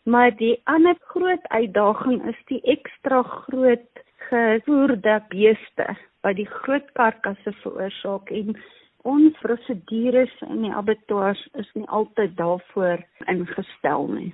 Maar 0.04 0.36
die 0.36 0.62
ander 0.64 0.96
groot 1.00 1.48
uitdaging 1.48 2.26
is 2.28 2.40
die 2.46 2.62
ekstra 2.62 3.22
groot 3.22 3.90
gevoerde 4.30 5.24
beeste 5.30 5.88
wat 6.22 6.36
die 6.36 6.50
groot 6.50 6.92
karkasse 6.94 7.52
veroorsaak 7.62 8.32
en 8.32 8.56
ons 9.04 9.40
prosedures 9.40 10.34
in 10.48 10.62
die 10.62 10.74
abattoirs 10.74 11.48
is 11.54 11.70
nie 11.74 11.88
altyd 11.88 12.36
daarvoor 12.38 13.04
ingestel 13.34 14.08
nie. 14.08 14.34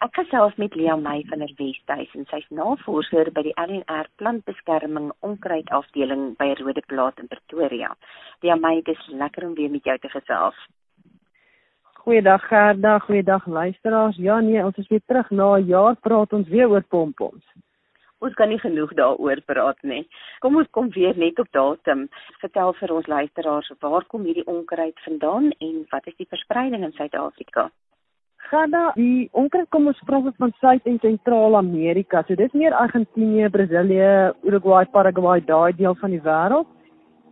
Ek 0.00 0.14
gesels 0.16 0.54
met 0.56 0.72
Lia 0.78 0.94
May 0.96 1.26
van 1.28 1.42
der 1.44 1.50
Westhuizen. 1.58 2.22
Sy's 2.30 2.46
navorser 2.56 3.28
by 3.36 3.42
die 3.44 3.52
LNR 3.60 4.06
Plantbeskerming 4.16 5.10
Onkruidafdeling 5.28 6.22
by 6.40 6.54
Rodeplaat 6.56 7.20
in 7.20 7.28
Pretoria. 7.28 7.90
Lia 8.40 8.56
May, 8.56 8.80
dit 8.86 8.96
is 8.96 9.10
lekker 9.12 9.44
om 9.44 9.52
weer 9.58 9.68
met 9.68 9.84
jou 9.84 9.98
te 10.00 10.08
gesels. 10.08 10.56
Goeiedag 12.00 12.48
Gerda, 12.48 12.94
goeiedag 13.04 13.44
luisteraars. 13.44 14.16
Ja 14.16 14.38
nee, 14.40 14.64
ons 14.64 14.80
is 14.80 14.88
weer 14.88 15.04
terug 15.04 15.28
na 15.30 15.50
'n 15.58 15.68
jaar 15.68 16.00
praat 16.00 16.32
ons 16.32 16.48
weer 16.48 16.70
oor 16.70 16.86
pompoms 16.88 17.44
ons 18.20 18.34
kan 18.34 18.48
nie 18.48 18.60
genoeg 18.60 18.90
daaroor 18.94 19.40
praat 19.48 19.82
nie. 19.82 20.08
Kom 20.40 20.56
ons 20.56 20.68
kom 20.76 20.90
weer 20.90 21.16
net 21.16 21.38
op 21.38 21.48
datum. 21.52 22.08
Vertel 22.40 22.72
vir 22.80 22.92
ons 22.92 23.06
luisteraars 23.06 23.72
waar 23.80 24.04
kom 24.04 24.24
hierdie 24.28 24.46
onkruid 24.46 25.00
vandaan 25.04 25.50
en 25.58 25.86
wat 25.90 26.06
is 26.06 26.16
die 26.16 26.28
verspreiding 26.28 26.84
in 26.84 26.92
Suid-Afrika? 26.92 27.70
Gada, 28.48 28.90
die 28.96 29.28
onkruid 29.36 29.68
kom 29.68 29.86
oorspronklik 29.86 30.34
van 30.40 30.52
Suid- 30.58 30.86
en 30.86 30.98
Sentraal-Amerika. 31.02 32.22
So 32.26 32.34
dis 32.34 32.52
meer 32.52 32.74
Argentinië, 32.74 33.48
Brasilië, 33.48 34.32
Uruguay, 34.42 34.84
Paraguay, 34.86 35.40
daai 35.44 35.72
deel 35.76 35.94
van 35.94 36.10
die 36.10 36.22
wêreld. 36.24 36.66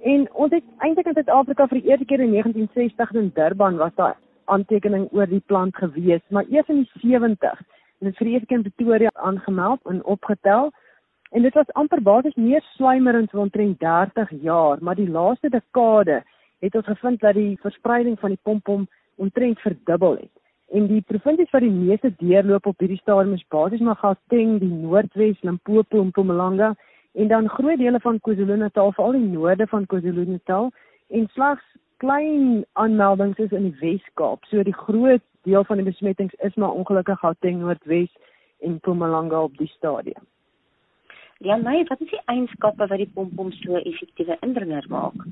En 0.01 0.29
ons 0.33 0.53
het 0.53 0.65
eintlik 0.79 1.07
in 1.07 1.15
Suid-Afrika 1.15 1.67
vir 1.67 1.81
die 1.81 1.91
eerste 1.91 2.05
keer 2.05 2.21
in 2.21 2.31
1960 2.31 3.13
in 3.13 3.31
Durban 3.35 3.77
was 3.77 3.95
daar 3.95 4.17
aantekening 4.45 5.09
oor 5.13 5.27
die 5.27 5.43
plant 5.47 5.77
gewees, 5.77 6.23
maar 6.31 6.45
eers 6.49 6.69
in 6.69 6.85
die 6.85 7.01
70 7.03 7.59
en 7.99 8.07
dit 8.07 8.17
vir 8.17 8.27
ewig 8.27 8.51
in 8.55 8.63
Pretoria 8.63 9.11
aangemeld 9.15 9.81
en 9.91 10.05
opgetel. 10.05 10.71
En 11.31 11.43
dit 11.43 11.55
was 11.55 11.73
amper 11.73 12.01
basies 12.03 12.37
meer 12.37 12.65
swymerend 12.77 13.31
vir 13.31 13.41
omtrent 13.41 13.81
30 13.81 14.31
jaar, 14.43 14.79
maar 14.81 14.95
die 14.95 15.11
laaste 15.11 15.51
dekade 15.51 16.23
het 16.61 16.75
ons 16.75 16.87
gevind 16.87 17.21
dat 17.21 17.35
die 17.35 17.59
verspreiding 17.63 18.19
van 18.19 18.31
die 18.31 18.43
pompom 18.43 18.87
omtrent 19.17 19.61
verdubbel 19.61 20.17
het. 20.23 20.38
En 20.69 20.87
die 20.87 21.01
provinsies 21.01 21.51
wat 21.51 21.65
die 21.65 21.73
meeste 21.73 22.11
deurloop 22.21 22.67
op 22.67 22.83
hierdie 22.85 23.01
stadium 23.01 23.33
is 23.35 23.45
basies 23.49 23.81
maar 23.81 23.97
Gauteng, 23.97 24.59
die 24.61 24.69
Noordwes, 24.69 25.41
Limpopo 25.41 26.01
en 26.01 26.11
Mpumalanga 26.13 26.75
en 27.19 27.29
dan 27.29 27.49
groot 27.49 27.79
dele 27.79 28.01
van 28.01 28.21
KwaZulu-Natal, 28.21 28.93
veral 28.93 29.17
die 29.17 29.31
noorde 29.33 29.67
van 29.67 29.87
KwaZulu-Natal 29.87 30.71
en 31.09 31.29
slegs 31.33 31.65
klein 31.97 32.65
aanmeldings 32.73 33.39
is 33.39 33.55
in 33.57 33.71
die 33.71 33.77
Wes-Kaap. 33.81 34.45
So 34.51 34.63
die 34.63 34.77
groot 34.77 35.25
deel 35.49 35.65
van 35.65 35.81
die 35.81 35.87
besmettings 35.89 36.37
is 36.47 36.55
maar 36.55 36.77
ongelukkig 36.77 37.19
Gauteng 37.25 37.63
Noordwes 37.63 38.13
en 38.61 38.77
Mpumalanga 38.79 39.43
op 39.43 39.57
die 39.57 39.71
stadium. 39.73 40.27
Ja, 41.39 41.57
my, 41.57 41.85
wat 41.89 42.01
is 42.01 42.11
die 42.11 42.23
eienskappe 42.27 42.87
wat 42.91 42.99
die 42.99 43.11
pompom 43.15 43.53
so 43.63 43.79
effektiewe 43.79 44.37
indringer 44.43 44.85
maak? 44.91 45.27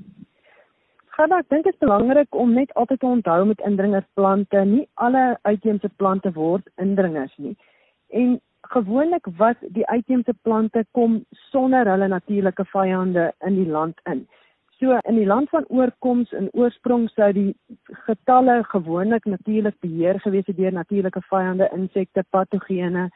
Gaan 1.16 1.32
ek 1.32 1.46
dink 1.48 1.64
dit 1.64 1.72
is 1.72 1.80
belangrik 1.80 2.36
om 2.36 2.50
net 2.52 2.72
altyd 2.76 2.98
te 3.00 3.06
onthou 3.08 3.44
met 3.48 3.62
indringersplante, 3.64 4.64
nie 4.68 4.82
alle 5.00 5.38
uitheemse 5.48 5.88
plante 5.96 6.32
word 6.36 6.66
indringers 6.82 7.32
nie. 7.40 7.54
En 8.12 8.34
gewoonlik 8.74 9.30
wat 9.38 9.62
die 9.78 9.86
uitheemse 9.88 10.34
plante 10.44 10.82
kom 10.98 11.22
sonder 11.54 11.88
hulle 11.88 12.10
natuurlike 12.12 12.66
vyande 12.74 13.30
in 13.48 13.56
die 13.56 13.68
land 13.78 14.04
in. 14.12 14.26
So 14.76 14.98
in 15.08 15.16
die 15.16 15.26
land 15.26 15.48
van 15.56 15.64
oorkoms 15.72 16.36
en 16.36 16.52
oorsprong 16.52 17.08
sou 17.14 17.30
die 17.32 17.56
getalle 18.04 18.60
gewoonlik 18.74 19.24
natuurlik 19.24 19.80
beheer 19.80 20.20
gewees 20.20 20.52
het 20.52 20.60
deur 20.60 20.76
natuurlike 20.76 21.24
vyande, 21.30 21.70
insekte, 21.72 22.28
patogene. 22.30 23.08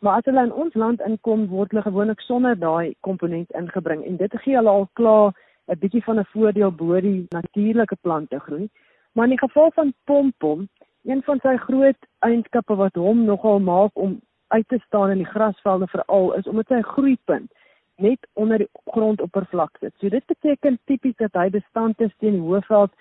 Maar 0.00 0.22
as 0.22 0.24
hulle 0.24 0.48
in 0.48 0.56
ons 0.64 0.74
land 0.74 1.04
inkom, 1.04 1.50
word 1.52 1.76
hulle 1.76 1.84
gewoonlik 1.84 2.24
sonder 2.24 2.56
daai 2.56 2.96
komponent 3.04 3.52
ingebring 3.60 4.08
en 4.08 4.16
dit 4.16 4.40
gee 4.40 4.56
hulle 4.56 4.78
al 4.80 4.88
klaar 4.96 5.36
'n 5.66 5.78
bietjie 5.78 6.04
van 6.04 6.18
'n 6.18 6.30
voordeel 6.34 6.72
bo 6.72 7.00
die 7.00 7.26
natuurlike 7.28 7.96
plante 8.00 8.38
groei. 8.38 8.68
Maar 9.12 9.24
in 9.24 9.36
die 9.36 9.48
geval 9.48 9.70
van 9.70 9.94
pompom, 10.04 10.68
een 11.04 11.22
van 11.22 11.38
sy 11.42 11.56
groot 11.56 12.00
eienskappe 12.18 12.74
wat 12.74 12.94
hom 12.94 13.24
nogal 13.24 13.60
maak 13.60 13.90
om 13.94 14.20
uit 14.46 14.68
te 14.68 14.78
staan 14.86 15.10
in 15.10 15.16
die 15.16 15.32
grasvelde 15.34 15.86
veral 15.86 16.32
is 16.34 16.46
omdat 16.46 16.66
sy 16.66 16.80
groeipunt 16.80 17.52
net 17.96 18.26
onder 18.32 18.58
die 18.58 18.68
grondoppervlak 18.84 19.76
sit. 19.80 19.94
So 19.98 20.08
dit 20.08 20.26
beteken 20.26 20.78
tipies 20.84 21.16
dat 21.16 21.32
hy 21.32 21.50
bestand 21.50 22.00
is 22.00 22.14
teen 22.18 22.40
hoëveld 22.40 22.92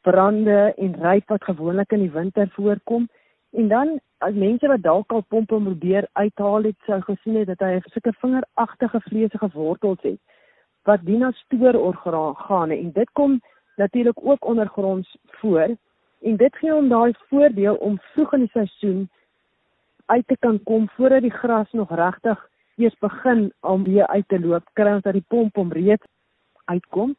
brande 0.00 0.74
en 0.76 0.94
ryp 1.02 1.28
wat 1.28 1.44
gewoonlik 1.44 1.92
in 1.92 2.04
die 2.06 2.10
winter 2.10 2.48
voorkom. 2.52 3.08
En 3.50 3.68
dan 3.68 4.00
as 4.18 4.34
mense 4.34 4.66
wat 4.66 4.82
dalk 4.82 5.12
al 5.12 5.24
pompe 5.28 5.60
probeer 5.62 6.08
uithaal 6.12 6.62
het, 6.62 6.76
sou 6.86 7.00
gesien 7.00 7.36
het 7.36 7.46
dat 7.46 7.60
hy 7.60 7.74
'n 7.76 7.82
sulke 7.92 8.12
vingeragtige 8.20 9.00
vleesige 9.00 9.48
wortels 9.52 10.02
het 10.02 10.20
wat 10.86 11.04
dien 11.04 11.22
as 11.26 11.38
stoororgane 11.46 12.78
en 12.78 12.90
dit 12.92 13.10
kom 13.12 13.40
natuurlik 13.76 14.18
ook 14.22 14.44
ondergronds 14.44 15.16
voor 15.40 15.76
en 16.22 16.36
dit 16.36 16.56
gee 16.56 16.72
hom 16.72 16.88
daai 16.88 17.12
voordeel 17.28 17.74
om 17.74 17.98
vroeg 18.12 18.32
in 18.32 18.46
die 18.46 18.54
seisoen 18.54 19.08
uit 20.06 20.26
te 20.26 20.36
kan 20.38 20.62
kom 20.62 20.88
voordat 20.96 21.22
die 21.22 21.34
gras 21.34 21.72
nog 21.72 21.90
regtig 21.94 22.48
eers 22.76 22.98
begin 22.98 23.52
om 23.60 23.84
weer 23.84 24.06
uit 24.06 24.28
te 24.28 24.40
loop, 24.40 24.64
kry 24.72 24.92
ons 24.92 25.04
dat 25.04 25.16
die 25.16 25.24
pomp 25.28 25.56
om 25.56 25.72
reeds 25.72 26.06
uitkom. 26.64 27.14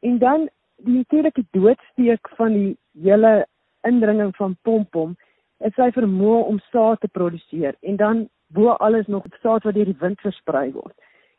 En 0.00 0.18
dan 0.18 0.48
die 0.76 0.96
natuurlike 0.96 1.44
doodsteek 1.50 2.30
van 2.36 2.52
die 2.52 2.76
hele 3.02 3.46
indringing 3.86 4.36
van 4.36 4.56
pompom 4.62 5.16
is 5.58 5.74
sy 5.74 5.90
vermoë 5.94 6.42
om 6.50 6.58
saad 6.70 7.00
te 7.00 7.10
produseer 7.10 7.74
en 7.80 7.96
dan 7.96 8.26
bo 8.54 8.74
alles 8.82 9.06
nog 9.06 9.26
saad 9.42 9.66
wat 9.66 9.74
deur 9.74 9.90
die 9.90 10.00
wind 10.00 10.20
versprei 10.20 10.70
word. 10.72 10.94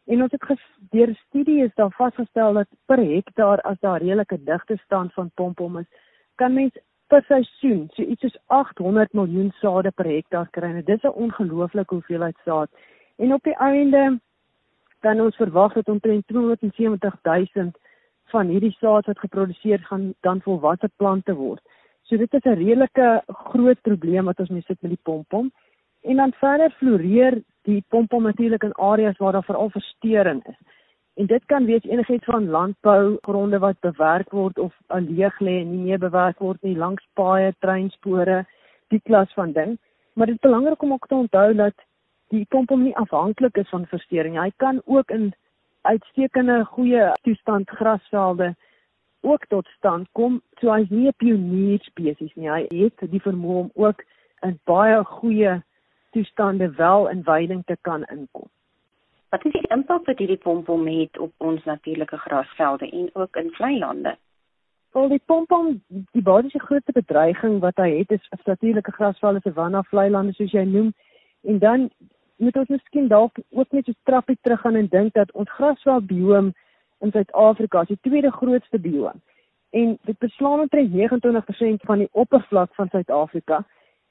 En 0.09 0.21
ons 0.25 0.31
het 0.31 0.61
deur 0.89 1.11
studie 1.27 1.63
is 1.63 1.73
daar 1.77 1.91
vasgestel 1.93 2.53
dat 2.57 2.67
per 2.89 2.97
hektaar 2.97 3.61
as 3.61 3.77
daar 3.79 4.01
redelike 4.01 4.39
digte 4.43 4.77
stand 4.83 5.13
van 5.13 5.29
pompom 5.37 5.77
is, 5.77 5.85
kan 6.35 6.53
mens 6.53 6.73
per 7.13 7.21
seisoen 7.27 7.83
so 7.93 8.01
iets 8.01 8.25
soos 8.25 8.39
800 8.47 9.13
miljoen 9.13 9.51
sade 9.59 9.91
per 9.91 10.09
hektaar 10.09 10.49
kry. 10.57 10.71
Dit 10.81 10.97
is 10.97 11.03
'n 11.03 11.19
ongelooflike 11.25 11.93
hoeveelheid 11.93 12.37
saad. 12.45 12.69
En 13.17 13.33
op 13.33 13.43
die 13.43 13.55
einde 13.55 14.19
kan 14.99 15.21
ons 15.21 15.35
verwag 15.35 15.73
dat 15.73 15.89
omtrent 15.89 16.27
270 16.27 17.15
000 17.23 17.71
van 18.33 18.47
hierdie 18.47 18.75
saad 18.79 19.05
wat 19.05 19.19
geproduseer 19.19 19.79
gaan 19.79 20.13
dan 20.21 20.41
volwasse 20.41 20.89
plante 20.95 21.35
word. 21.35 21.61
So 22.01 22.17
dit 22.17 22.33
is 22.33 22.43
'n 22.43 22.57
redelike 22.63 23.23
groot 23.27 23.81
probleem 23.81 24.25
wat 24.25 24.39
ons 24.39 24.49
mee 24.49 24.61
sit 24.61 24.81
met 24.81 24.91
die 24.91 25.03
pompom. 25.03 25.51
En 26.01 26.15
dan 26.15 26.31
verder 26.31 26.71
floreer 26.71 27.41
die 27.61 27.83
pompom 27.87 28.23
natuurlik 28.23 28.63
in 28.63 28.73
areas 28.73 29.17
waar 29.17 29.31
daar 29.31 29.43
veral 29.43 29.69
verstoring 29.69 30.45
is. 30.47 30.59
En 31.13 31.25
dit 31.25 31.45
kan 31.45 31.65
wees 31.65 31.83
enigiets 31.83 32.25
van 32.25 32.49
landbougronde 32.49 33.59
wat 33.59 33.79
bewerk 33.79 34.31
word 34.31 34.59
of 34.59 34.73
leeg 34.87 35.39
lê 35.39 35.59
en 35.59 35.71
nie 35.71 35.83
meer 35.83 35.99
bewerk 35.99 36.39
word 36.39 36.61
nie 36.61 36.77
langs 36.77 37.03
paaie, 37.13 37.53
treinspore, 37.59 38.45
die 38.87 39.01
klas 39.03 39.33
van 39.33 39.51
ding. 39.51 39.77
Maar 40.13 40.25
dit 40.25 40.35
is 40.35 40.41
belangrik 40.41 40.81
om 40.81 40.93
ook 40.93 41.07
te 41.07 41.15
onthou 41.15 41.53
dat 41.53 41.75
die 42.27 42.45
pompom 42.49 42.83
nie 42.83 42.95
afhanklik 42.95 43.57
is 43.57 43.69
van 43.69 43.85
versteuring. 43.85 44.39
Hy 44.39 44.51
kan 44.55 44.81
ook 44.85 45.11
in 45.11 45.33
uitstekende 45.81 46.63
goeie 46.65 47.11
toestand 47.21 47.69
grasvelde 47.69 48.55
ook 49.21 49.45
tot 49.45 49.67
stand 49.67 50.07
kom. 50.11 50.41
So 50.59 50.71
hy's 50.71 50.89
nie 50.89 51.07
'n 51.07 51.17
pionier 51.17 51.79
spesies 51.81 52.35
nie. 52.35 52.49
Hy 52.49 52.67
het 52.69 53.11
die 53.11 53.21
vermoë 53.21 53.59
om 53.59 53.71
ook 53.73 54.03
in 54.41 54.59
baie 54.63 55.03
goeie 55.03 55.63
toestande 56.09 56.71
wel 56.75 57.09
in 57.09 57.23
veiding 57.23 57.63
te 57.65 57.77
kan 57.81 58.03
inkom. 58.03 58.47
Wat 59.29 59.45
is 59.45 59.51
die 59.51 59.67
impak 59.69 60.05
wat 60.05 60.17
hierdie 60.17 60.41
pompom 60.41 60.87
het 60.87 61.17
op 61.17 61.31
ons 61.37 61.63
natuurlike 61.63 62.17
grasvelde 62.17 62.89
en 62.89 63.09
ook 63.13 63.35
in 63.35 63.51
vlei 63.51 63.77
lande? 63.77 64.17
Wel 64.91 65.07
die 65.07 65.21
pompom, 65.25 65.83
die 65.87 66.21
basiese 66.21 66.59
grootste 66.59 66.91
bedreiging 66.91 67.59
wat 67.59 67.77
hy 67.77 67.89
het 67.97 68.11
is 68.11 68.29
natuurlike 68.45 68.91
grasvelde 68.91 69.39
se 69.43 69.53
wanna 69.53 69.83
vlei 69.83 70.09
lande 70.09 70.33
soos 70.33 70.51
jy 70.51 70.63
noem. 70.65 70.93
En 71.41 71.59
dan 71.59 71.89
moet 72.35 72.57
ons 72.57 72.67
miskien 72.67 73.07
dalk 73.07 73.37
ook 73.49 73.71
net 73.71 73.85
so 73.85 73.93
trappie 74.03 74.37
terug 74.41 74.61
gaan 74.61 74.75
en 74.75 74.87
dink 74.87 75.13
dat 75.13 75.31
ons 75.31 75.51
grasveld 75.51 76.07
bioom 76.07 76.53
in 76.99 77.11
Suid-Afrika 77.11 77.81
is 77.81 77.87
die 77.93 77.99
tweede 78.01 78.31
grootste 78.31 78.79
bioom. 78.79 79.21
En 79.69 79.97
dit 80.01 80.17
beslaan 80.17 80.59
omtrent 80.59 80.93
29% 80.93 81.85
van 81.85 81.97
die 81.97 82.09
oppervlak 82.11 82.73
van 82.75 82.89
Suid-Afrika 82.89 83.65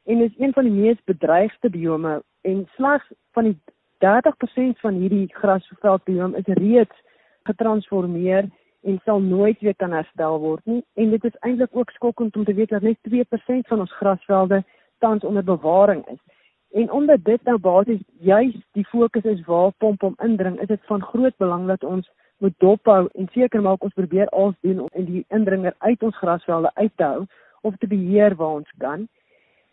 en 0.08 0.22
is 0.24 0.38
een 0.38 0.52
van 0.52 0.64
die 0.64 0.72
mees 0.72 1.00
bedreigde 1.04 1.70
biome 1.70 2.22
en 2.40 2.62
slegs 2.76 3.10
van 3.36 3.44
die 3.44 3.58
30% 4.04 4.80
van 4.84 4.94
hierdie 5.02 5.26
grasveldbiome 5.34 6.38
is 6.38 6.54
reeds 6.60 7.02
getransformeer 7.42 8.48
en 8.82 9.00
sal 9.04 9.20
nooit 9.20 9.60
weer 9.60 9.76
kan 9.76 9.92
herstel 9.92 10.38
word 10.40 10.64
nie 10.64 10.80
en 10.94 11.10
dit 11.10 11.24
is 11.24 11.36
eintlik 11.40 11.76
ook 11.76 11.90
skokkend 11.90 12.36
om 12.36 12.44
te 12.44 12.54
weet 12.54 12.72
dat 12.74 12.82
net 12.82 12.98
2% 13.10 13.68
van 13.72 13.84
ons 13.84 13.96
grasvelde 14.00 14.62
tans 14.98 15.24
onder 15.24 15.44
bewaring 15.44 16.06
is. 16.06 16.22
En 16.70 16.90
omdat 16.92 17.24
dit 17.24 17.42
nou 17.42 17.58
basies 17.58 18.00
juis 18.20 18.56
die 18.72 18.86
fokus 18.86 19.22
is 19.22 19.44
waar 19.44 19.72
pompom 19.76 20.14
indring, 20.22 20.60
is 20.60 20.66
dit 20.66 20.80
van 20.84 21.02
groot 21.02 21.36
belang 21.36 21.66
dat 21.66 21.84
ons 21.84 22.10
moet 22.38 22.54
dophou 22.58 23.08
en 23.12 23.28
seker 23.32 23.62
maak 23.62 23.82
ons 23.82 23.94
probeer 23.94 24.28
alles 24.28 24.56
doen 24.60 24.80
om 24.80 25.04
die 25.04 25.24
indringer 25.28 25.74
uit 25.78 26.02
ons 26.02 26.16
grasvelde 26.16 26.70
uit 26.74 26.92
te 26.96 27.04
hou 27.04 27.24
of 27.60 27.76
te 27.76 27.86
beheer 27.86 28.36
waar 28.36 28.60
ons 28.60 28.74
kan. 28.78 29.08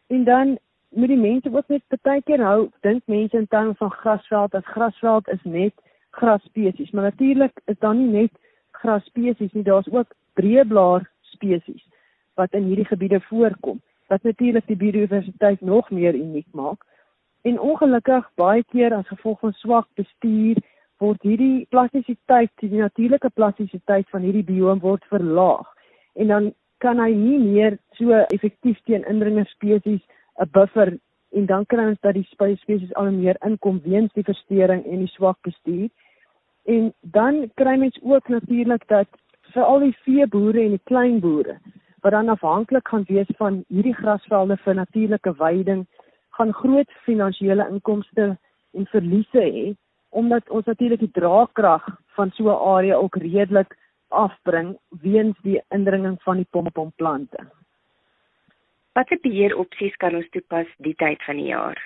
En 0.08 0.24
dan 0.24 0.58
moet 0.89 1.08
die 1.08 1.18
mense 1.18 1.50
ook 1.52 1.68
net 1.68 1.84
baie 2.02 2.22
keer 2.22 2.41
hou, 2.44 2.70
dink 2.82 3.04
mense 3.06 3.38
in 3.38 3.48
terme 3.48 3.74
van 3.76 3.91
grasveld 3.91 4.56
as 4.56 4.65
grasveld 4.65 5.28
is 5.28 5.44
net 5.44 5.74
grasspesies, 6.15 6.91
maar 6.91 7.04
natuurlik 7.04 7.60
is 7.65 7.80
daar 7.80 7.96
nie 7.96 8.12
net 8.12 8.32
grasspesies 8.72 9.52
nie, 9.52 9.63
daar's 9.63 9.89
ook 9.91 10.13
breëblaar 10.34 11.10
spesies 11.22 11.84
wat 12.36 12.54
in 12.54 12.63
hierdie 12.70 12.88
gebiede 12.88 13.20
voorkom 13.30 13.82
wat 14.08 14.24
natuurlik 14.24 14.68
die 14.68 14.78
biodiversiteit 14.78 15.62
nog 15.62 15.89
meer 15.89 16.13
uniek 16.13 16.48
maak. 16.52 16.84
En 17.41 17.60
ongelukkig 17.60 18.28
baie 18.36 18.63
keer 18.70 18.94
as 18.94 19.08
gevolg 19.08 19.39
van 19.39 19.54
swak 19.54 19.88
bestuur 19.98 20.62
word 21.02 21.22
hierdie 21.26 21.65
plastisiteit, 21.70 22.52
die 22.62 22.70
natuurlike 22.78 23.30
plastisiteit 23.34 24.10
van 24.10 24.22
hierdie 24.22 24.46
bioom 24.46 24.80
word 24.80 25.04
verlaag. 25.10 25.68
En 26.13 26.28
dan 26.28 26.54
kan 26.78 27.00
hy 27.00 27.12
nie 27.14 27.40
meer 27.40 27.78
so 27.98 28.12
effektief 28.36 28.80
teen 28.86 29.06
indringer 29.10 29.48
spesies 29.54 30.02
'n 30.40 30.50
buffer 30.52 30.98
en 31.32 31.46
dan 31.46 31.66
kry 31.66 31.86
ons 31.92 32.02
dat 32.02 32.16
die 32.16 32.28
spesies 32.32 32.94
al 32.96 33.12
meer 33.12 33.38
inkom 33.46 33.82
weens 33.84 34.14
die 34.14 34.24
verstoring 34.24 34.86
en 34.86 35.00
die 35.00 35.14
swak 35.16 35.38
bestuur. 35.42 35.90
En 36.66 36.94
dan 37.02 37.52
kry 37.56 37.78
mens 37.78 37.98
ook 38.02 38.28
natuurlik 38.30 38.88
dat 38.88 39.08
vir 39.54 39.64
al 39.64 39.80
die 39.80 39.98
veeboere 40.06 40.62
en 40.64 40.78
die 40.78 40.86
kleinboere 40.92 41.60
wat 42.06 42.14
dan 42.14 42.30
afhanklik 42.30 42.88
gaan 42.88 43.06
wees 43.08 43.30
van 43.38 43.64
hierdie 43.68 43.96
grasvelde 43.98 44.58
vir 44.58 44.76
natuurlike 44.76 45.32
weiding, 45.40 45.86
gaan 46.38 46.52
groot 46.54 46.92
finansiële 47.06 47.66
inkomste 47.72 48.36
en 48.78 48.86
verliese 48.92 49.42
hê 49.42 49.66
omdat 50.16 50.50
ons 50.50 50.66
natuurlik 50.70 51.02
die 51.02 51.16
draagkrag 51.18 51.88
van 52.16 52.32
so 52.36 52.44
'n 52.52 52.62
area 52.76 52.96
ook 52.96 53.16
redelik 53.16 53.76
afbring 54.15 54.75
weens 55.04 55.38
die 55.43 55.60
indringing 55.75 56.17
van 56.23 56.41
die 56.41 56.47
pompomplante. 56.51 57.45
Watter 58.95 59.19
beheer 59.23 59.58
opsies 59.60 59.95
kan 59.99 60.15
ons 60.15 60.30
toepas 60.32 60.69
die 60.86 60.95
tyd 60.95 61.23
van 61.28 61.41
die 61.41 61.49
jaar? 61.51 61.80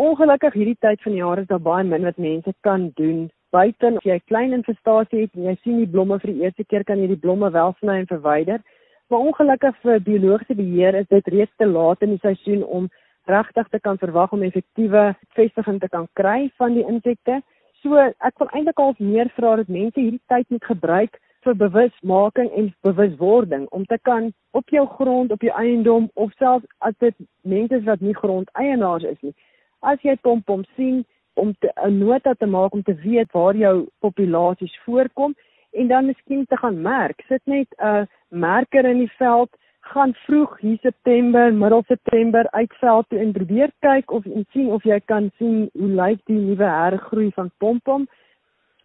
Ongelukkig 0.00 0.56
hierdie 0.56 0.78
tyd 0.82 1.02
van 1.04 1.12
die 1.14 1.20
jaar 1.20 1.38
is 1.42 1.46
daar 1.50 1.62
baie 1.62 1.84
min 1.84 2.06
wat 2.08 2.18
mense 2.18 2.54
kan 2.66 2.88
doen. 2.98 3.28
Buiten 3.54 3.98
as 4.00 4.06
jy 4.08 4.16
'n 4.18 4.28
klein 4.30 4.52
infestasie 4.56 5.20
het 5.20 5.34
en 5.34 5.44
jy 5.50 5.56
sien 5.62 5.78
die 5.78 5.92
blomme 5.94 6.18
vir 6.18 6.32
die 6.32 6.42
eerste 6.42 6.64
keer 6.64 6.84
kan 6.84 6.98
jy 6.98 7.08
die 7.08 7.22
blomme 7.24 7.50
wel 7.50 7.74
sny 7.78 7.98
en 8.00 8.06
verwyder. 8.06 8.60
Maar 9.08 9.26
ongelukkig 9.28 9.76
vir 9.82 10.00
biologiese 10.00 10.54
beheer 10.54 10.94
is 10.94 11.06
dit 11.08 11.26
reeds 11.28 11.56
te 11.56 11.66
laat 11.66 12.02
in 12.02 12.10
die 12.10 12.22
seisoen 12.22 12.64
om 12.64 12.88
regtig 13.26 13.68
te 13.68 13.80
kan 13.80 13.98
verwag 13.98 14.32
om 14.32 14.42
effektiewe 14.42 15.14
vestiging 15.34 15.80
te 15.80 15.88
kan 15.88 16.08
kry 16.12 16.50
van 16.56 16.74
die 16.74 16.86
insekte. 16.86 17.42
So 17.82 17.96
ek 17.96 18.38
wil 18.38 18.50
eintlik 18.52 18.78
al 18.78 18.94
meer 18.98 19.28
vra 19.36 19.56
dat 19.56 19.68
mense 19.68 20.00
hierdie 20.00 20.20
tyd 20.28 20.48
moet 20.52 20.64
gebruik 20.68 21.20
vir 21.44 21.54
bewusmaking 21.56 22.50
en 22.52 22.74
bewuswording 22.84 23.66
om 23.76 23.86
te 23.88 23.98
kan 24.02 24.32
op 24.52 24.68
jou 24.68 24.84
grond, 24.98 25.32
op 25.32 25.40
jou 25.40 25.52
eiendom 25.56 26.10
of 26.14 26.32
selfs 26.36 26.66
as 26.78 26.94
dit 27.00 27.16
mense 27.42 27.74
is 27.74 27.86
wat 27.86 28.04
nie 28.04 28.16
grondeienaars 28.16 29.06
is 29.08 29.20
nie. 29.24 29.32
As 29.80 30.02
jy 30.04 30.18
pompom 30.20 30.66
sien 30.76 31.04
om 31.40 31.54
'n 31.86 31.98
nota 31.98 32.34
te 32.34 32.46
maak 32.46 32.74
om 32.74 32.82
te 32.82 32.94
weet 32.94 33.32
waar 33.32 33.56
jou 33.56 33.88
populasies 34.00 34.76
voorkom 34.84 35.34
en 35.72 35.88
dan 35.88 36.06
miskien 36.06 36.46
te 36.46 36.56
gaan 36.56 36.82
merk. 36.82 37.24
Sit 37.28 37.42
net 37.44 37.68
'n 37.78 38.08
merker 38.28 38.84
in 38.84 38.98
die 38.98 39.12
veld 39.16 39.50
gaan 39.90 40.14
vroeg 40.14 40.58
hier 40.60 40.78
September, 40.82 41.52
middel 41.52 41.82
September 41.86 42.50
uitveld 42.50 43.08
toe 43.08 43.18
en 43.18 43.32
probeer 43.32 43.72
kyk 43.86 44.10
of 44.10 44.26
en 44.26 44.46
sien 44.54 44.68
of 44.76 44.84
jy 44.86 45.00
kan 45.10 45.30
sien 45.38 45.68
hoe 45.78 45.90
lyk 46.02 46.20
die 46.30 46.38
nuwe 46.38 46.68
hergroei 46.68 47.30
van 47.34 47.50
pompom. 47.58 48.06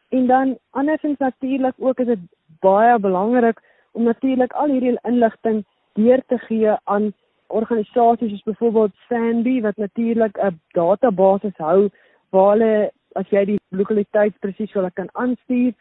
En 0.09 0.27
dan 0.27 0.57
andersins 0.69 1.17
natuurlik 1.17 1.75
ook 1.77 1.99
is 1.99 2.09
dit 2.13 2.25
baie 2.65 2.97
belangrik 2.99 3.61
om 3.91 4.03
natuurlik 4.03 4.53
al 4.53 4.73
hierdie 4.73 4.97
inligting 5.03 5.63
deur 5.93 6.23
te 6.27 6.37
gee 6.47 6.73
aan 6.83 7.13
organisasies 7.47 8.31
soos 8.31 8.47
byvoorbeeld 8.49 8.95
Sandy 9.07 9.61
wat 9.61 9.77
natuurlik 9.77 10.37
'n 10.37 10.59
database 10.73 11.51
hou 11.57 11.89
waar 12.29 12.51
hulle 12.51 12.91
as 13.13 13.29
jy 13.29 13.45
die 13.45 13.59
lokaliteit 13.69 14.39
presies 14.39 14.73
wil 14.73 14.89
kan 14.93 15.09
aanstuur 15.13 15.73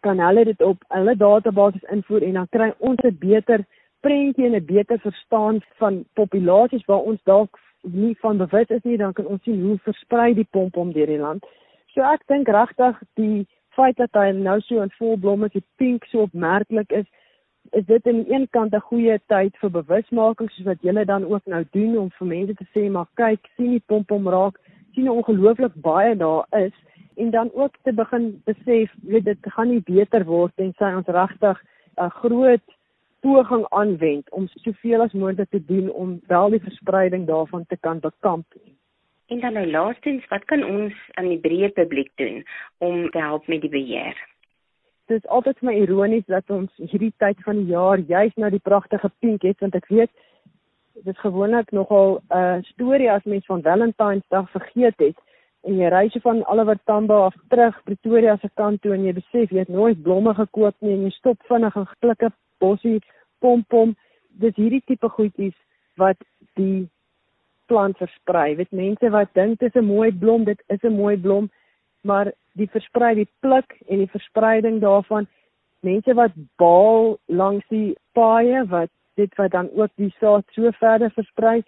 kan 0.00 0.18
hulle 0.18 0.44
dit 0.44 0.62
op 0.62 0.84
hulle 0.88 1.16
database 1.16 1.86
invoer 1.90 2.22
en 2.22 2.32
dan 2.32 2.48
kry 2.50 2.72
ons 2.78 3.00
'n 3.04 3.16
beter 3.18 3.64
prentjie 4.02 4.46
en 4.46 4.56
'n 4.58 4.64
beter 4.66 4.98
verstaan 4.98 5.60
van 5.80 6.04
populasies 6.18 6.84
waar 6.90 7.04
ons 7.10 7.20
dalk 7.24 7.58
nie 7.82 8.16
van 8.20 8.36
bewus 8.36 8.68
is 8.68 8.82
nie, 8.82 8.96
dan 8.96 9.12
kan 9.12 9.26
ons 9.26 9.42
sien 9.42 9.62
hoe 9.62 9.78
versprei 9.78 10.34
die 10.34 10.48
pompom 10.50 10.92
deur 10.92 11.06
die 11.06 11.18
land. 11.18 11.46
So 11.94 12.00
ek 12.00 12.22
dink 12.26 12.48
regtig 12.48 13.00
die 13.14 13.46
feit 13.76 13.96
dat 13.96 14.14
hy 14.16 14.30
nou 14.36 14.60
so 14.60 14.82
in 14.82 14.92
vol 14.98 15.16
blomme 15.16 15.46
is, 15.46 15.52
die 15.52 15.64
pink 15.76 16.04
so 16.10 16.26
opmerklik 16.28 16.92
is, 16.92 17.06
is 17.72 17.84
dit 17.86 18.06
aan 18.06 18.22
die 18.22 18.34
een 18.34 18.46
kant 18.50 18.74
'n 18.74 18.86
goeie 18.90 19.18
tyd 19.32 19.56
vir 19.60 19.70
bewusmaking 19.70 20.50
soos 20.50 20.66
wat 20.66 20.82
julle 20.82 21.04
dan 21.04 21.24
ook 21.24 21.46
nou 21.46 21.64
doen 21.72 21.98
om 21.98 22.10
vir 22.10 22.26
mense 22.26 22.54
te 22.54 22.66
sê 22.74 22.90
maar 22.90 23.08
kyk, 23.14 23.40
sien 23.56 23.70
die 23.70 23.86
pompom 23.86 24.28
raak, 24.28 24.58
sien 24.94 25.06
hoe 25.06 25.16
ongelooflik 25.16 25.74
baie 25.74 26.16
daar 26.16 26.46
is 26.50 26.72
en 27.16 27.30
dan 27.30 27.50
ook 27.54 27.76
te 27.82 27.92
begin 27.92 28.42
besef, 28.44 28.90
weet 29.02 29.24
dit 29.24 29.38
gaan 29.40 29.68
nie 29.68 29.80
beter 29.80 30.24
word 30.24 30.52
en 30.56 30.72
sy 30.78 30.92
ons 30.96 31.06
regtig 31.06 31.62
'n 31.96 32.10
groot 32.10 32.66
poging 33.22 33.64
aanwend 33.68 34.30
om 34.30 34.48
soveel 34.64 35.04
as 35.04 35.12
moontlik 35.12 35.50
te 35.50 35.62
doen 35.64 35.90
om 35.90 36.20
wel 36.26 36.54
die 36.54 36.62
verspreiding 36.62 37.26
daarvan 37.26 37.64
te 37.68 37.76
kan 37.80 38.00
bekamp. 38.00 38.46
En 39.26 39.40
dan 39.40 39.52
nou 39.52 39.66
laastens, 39.70 40.26
wat 40.28 40.44
kan 40.44 40.64
ons 40.64 40.94
aan 41.14 41.28
die 41.30 41.40
breë 41.40 41.70
publiek 41.72 42.10
doen 42.20 42.42
om 42.78 43.10
te 43.10 43.18
help 43.18 43.46
met 43.46 43.60
die 43.60 43.70
beheer? 43.70 44.18
Dit 45.06 45.22
is 45.22 45.30
altyd 45.30 45.62
my 45.62 45.74
ironies 45.74 46.26
dat 46.26 46.50
ons 46.50 46.70
hierdie 46.76 47.14
tyd 47.22 47.40
van 47.46 47.62
die 47.62 47.72
jaar 47.72 47.98
juis 47.98 48.34
nou 48.36 48.50
die 48.50 48.62
pragtige 48.62 49.10
pink 49.24 49.46
het 49.46 49.64
want 49.64 49.78
ek 49.78 49.88
weet 49.88 50.12
dit 50.92 51.14
is 51.14 51.20
gewoonlik 51.24 51.70
nogal 51.72 52.20
'n 52.28 52.36
uh, 52.36 52.62
storie 52.62 53.10
as 53.10 53.24
mens 53.24 53.46
van 53.46 53.62
Valentynsdag 53.62 54.50
vergeet 54.50 54.98
het 54.98 55.18
en 55.62 55.78
jy 55.78 55.88
ry 55.88 56.08
so 56.10 56.20
van 56.20 56.44
Oliver 56.46 56.78
Tambo 56.84 57.22
af 57.24 57.34
terug 57.48 57.82
Pretoria 57.84 58.36
se 58.36 58.50
kant 58.54 58.82
toe 58.82 58.94
en 58.94 59.04
jy 59.04 59.12
besef 59.12 59.50
jy 59.50 59.58
het 59.58 59.68
nooit 59.68 60.02
blomme 60.02 60.34
gekoop 60.34 60.74
nie 60.80 60.92
en 60.92 61.04
jy 61.06 61.10
stop 61.10 61.38
vinnig 61.48 61.76
en 61.76 61.86
klikke 62.00 62.30
bossie 62.62 62.98
pompom 63.44 63.96
dis 64.42 64.56
hierdie 64.56 64.82
tipe 64.86 65.10
goedjies 65.16 65.56
wat 66.00 66.18
die 66.60 66.88
plant 67.70 67.98
versprei. 68.00 68.54
Weet 68.56 68.72
mense 68.72 69.10
wat 69.10 69.34
dink 69.38 69.60
dit 69.60 69.74
is 69.74 69.82
'n 69.82 69.86
mooi 69.86 70.10
blom 70.12 70.44
dit 70.44 70.60
is 70.68 70.82
'n 70.82 70.96
mooi 70.96 71.16
blom 71.16 71.50
maar 72.02 72.32
die 72.58 72.68
versprei 72.70 73.14
die 73.14 73.28
pluk 73.40 73.76
en 73.88 73.98
die 73.98 74.10
verspreiding 74.10 74.80
daarvan. 74.80 75.26
Mense 75.80 76.14
wat 76.14 76.34
baal 76.56 77.18
langs 77.26 77.66
die 77.68 77.96
paaie 78.12 78.64
wat 78.68 78.90
dit 79.14 79.34
wat 79.36 79.50
dan 79.50 79.70
ook 79.74 79.90
die 79.96 80.14
saad 80.20 80.44
so 80.50 80.70
verder 80.78 81.10
versprei. 81.10 81.62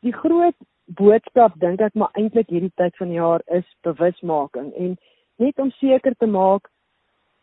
Die 0.00 0.12
groot 0.12 0.56
boodskap 0.86 1.58
dink 1.60 1.80
ek 1.80 1.94
maar 1.94 2.10
eintlik 2.18 2.50
hierdie 2.50 2.74
tyd 2.76 2.96
van 2.96 3.08
die 3.08 3.20
jaar 3.20 3.42
is 3.46 3.66
bewusmaking 3.86 4.72
en 4.74 4.96
net 5.36 5.58
om 5.58 5.70
seker 5.78 6.14
te 6.18 6.26
maak 6.26 6.68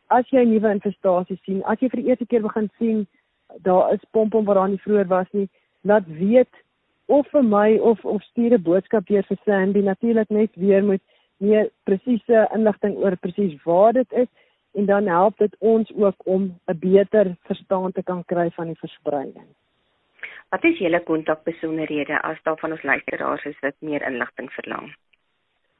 as 0.09 0.29
jy 0.33 0.43
nuwe 0.45 0.71
infestasie 0.71 1.37
sien, 1.45 1.61
as 1.65 1.81
jy 1.81 1.89
vir 1.89 2.01
die 2.01 2.09
eerste 2.09 2.25
keer 2.25 2.41
begin 2.45 2.69
sien 2.77 3.05
daar 3.65 3.93
is 3.93 4.11
pompom 4.13 4.45
wat 4.45 4.59
daar 4.59 4.69
nie 4.69 4.81
vroeër 4.83 5.07
was 5.09 5.29
nie, 5.33 5.47
laat 5.81 6.07
weet 6.19 6.61
of 7.09 7.27
vir 7.33 7.43
my 7.43 7.77
of 7.91 8.03
of 8.05 8.21
stuur 8.23 8.53
'n 8.57 8.63
boodskap 8.63 9.07
deur 9.07 9.23
vir 9.29 9.39
Sandy 9.45 9.81
natuurlik 9.81 10.29
net 10.29 10.51
weer 10.55 10.83
met 10.83 11.01
meer 11.37 11.69
presiese 11.83 12.47
inligting 12.53 12.97
oor 12.97 13.15
presies 13.15 13.55
waar 13.63 13.93
dit 13.93 14.11
is 14.11 14.27
en 14.73 14.85
dan 14.85 15.07
help 15.07 15.37
dit 15.37 15.55
ons 15.59 15.91
ook 15.95 16.15
om 16.25 16.59
'n 16.67 16.79
beter 16.79 17.35
verstaan 17.49 17.91
te 17.91 18.03
kan 18.03 18.23
kry 18.25 18.49
van 18.49 18.67
die 18.67 18.79
verspreiding. 18.79 19.47
Wat 20.49 20.63
is 20.63 20.77
julle 20.77 21.03
kontakbesonderhede 21.03 22.21
as 22.21 22.37
daar 22.43 22.57
van 22.57 22.71
ons 22.71 22.83
luisteraars 22.83 23.45
is 23.45 23.59
wat 23.59 23.75
meer 23.79 24.01
inligting 24.01 24.51
verlang? 24.51 24.95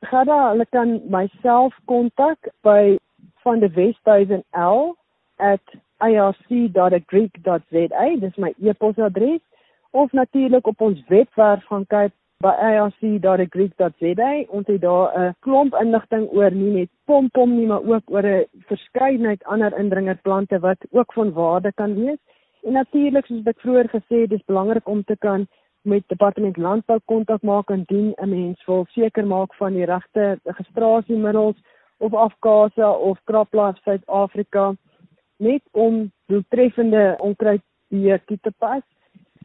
Gada, 0.02 0.50
hulle 0.50 0.66
kan 0.70 1.02
myself 1.10 1.76
kontak 1.86 2.38
by 2.62 2.98
van 3.44 3.60
die 3.60 3.70
Westhuizen 3.70 4.44
L 4.52 4.96
@irc.greek.za. 6.00 6.96
Dis 8.20 8.36
my 8.36 8.54
e-posadres 8.62 9.42
of 9.92 10.12
natuurlik 10.12 10.68
op 10.68 10.82
ons 10.82 11.08
webwerf 11.08 11.66
gaan 11.66 11.86
kyk 11.88 12.12
by 12.44 12.54
irc.greek.za. 12.72 14.32
Ons 14.48 14.68
het 14.68 14.82
daar 14.82 15.20
'n 15.20 15.36
klomp 15.40 15.74
inligting 15.82 16.30
oor 16.32 16.52
nie 16.52 16.72
net 16.72 16.90
pompom 17.06 17.56
nie, 17.56 17.68
maar 17.68 17.84
ook 17.84 18.04
oor 18.06 18.24
'n 18.24 18.46
verskeidenheid 18.68 19.44
ander 19.44 19.78
indringerplante 19.78 20.60
wat 20.60 20.78
ook 20.92 21.14
van 21.14 21.34
waarde 21.34 21.72
kan 21.74 21.96
wees. 21.96 22.18
En 22.64 22.74
natuurlik 22.74 23.26
soos 23.26 23.46
ek 23.46 23.60
vroeër 23.60 23.90
gesê 23.90 24.16
het, 24.22 24.30
dis 24.30 24.46
belangrik 24.46 24.88
om 24.88 25.04
te 25.04 25.18
kan 25.18 25.48
met 25.82 26.04
departement 26.08 26.58
landbou 26.58 27.00
kontak 27.06 27.42
maak 27.42 27.70
indien 27.70 28.14
'n 28.16 28.30
mens 28.30 28.66
wil 28.66 28.86
seker 28.90 29.28
maak 29.28 29.54
van 29.56 29.74
die 29.74 29.86
regte 29.86 30.40
registrasiemiddels 30.44 31.56
of 32.00 32.14
afkase 32.14 32.88
of 33.10 33.20
CropLife 33.24 33.80
Suid-Afrika 33.84 34.74
net 35.40 35.62
om 35.72 36.12
doeltreffende 36.28 37.16
onkruidbeheer 37.18 38.24
te 38.26 38.54
pas. 38.58 38.84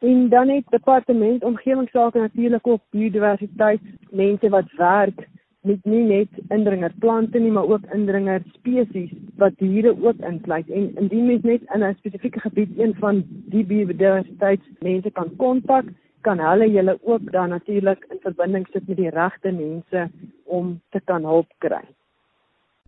En 0.01 0.29
dan 0.29 0.49
het 0.49 0.67
departement 0.69 1.43
omgewingsake 1.43 2.19
natuurlik 2.19 2.67
ook 2.67 2.81
biodiversiteit 2.89 3.81
mense 4.09 4.49
wat 4.49 4.71
werk 4.77 5.27
met 5.65 5.85
nie 5.85 6.03
net 6.03 6.29
indringerplante 6.53 7.39
nie, 7.39 7.51
maar 7.51 7.67
ook 7.67 7.85
indringer 7.93 8.43
spesies 8.53 9.13
wat 9.41 9.57
diere 9.57 9.95
ook 10.01 10.19
insluit. 10.29 10.69
En 10.69 10.91
indien 10.95 11.25
mens 11.25 11.41
net 11.41 11.61
in 11.73 11.83
'n 11.83 11.95
spesifieke 11.97 12.39
gebied 12.39 12.79
een 12.79 12.95
van 12.99 13.23
die 13.27 13.65
biodiversiteitsmense 13.65 15.11
kan 15.11 15.35
kontak, 15.35 15.85
kan 16.21 16.39
hulle 16.39 16.71
julle 16.71 16.99
ook 17.01 17.31
dan 17.31 17.49
natuurlik 17.49 18.05
in 18.09 18.19
verbinding 18.21 18.67
sit 18.71 18.87
met 18.87 18.97
die 18.97 19.09
regte 19.09 19.51
mense 19.51 20.09
om 20.43 20.81
te 20.89 21.01
kan 21.03 21.23
help 21.23 21.47
kry. 21.57 21.85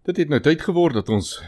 Dit 0.08 0.22
het 0.22 0.30
nou 0.32 0.38
tyd 0.40 0.62
geword 0.64 0.96
dat 0.96 1.10
ons 1.12 1.42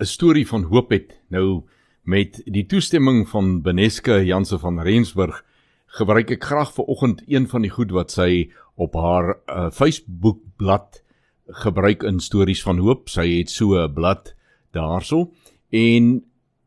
'n 0.00 0.04
storie 0.08 0.46
van 0.48 0.62
hoop 0.62 0.90
het. 0.90 1.20
Nou 1.28 1.64
met 2.02 2.40
die 2.44 2.66
toestemming 2.66 3.28
van 3.28 3.60
Beneske 3.62 4.24
Janse 4.24 4.58
van 4.58 4.80
Rensburg 4.80 5.44
gebruik 5.86 6.30
ek 6.30 6.44
graag 6.44 6.72
vir 6.72 6.84
oggend 6.84 7.22
een 7.26 7.48
van 7.48 7.62
die 7.62 7.70
goed 7.70 7.90
wat 7.90 8.10
sy 8.10 8.50
op 8.74 8.94
haar 8.94 9.36
uh, 9.46 9.70
Facebook 9.70 10.38
bladsy 10.56 11.02
gebruik 11.46 12.02
in 12.02 12.20
stories 12.20 12.62
van 12.62 12.78
hoop. 12.78 13.08
Sy 13.08 13.38
het 13.38 13.50
so 13.50 13.76
'n 13.76 13.92
blad 13.92 14.34
daarso 14.72 15.32
en 15.68 16.24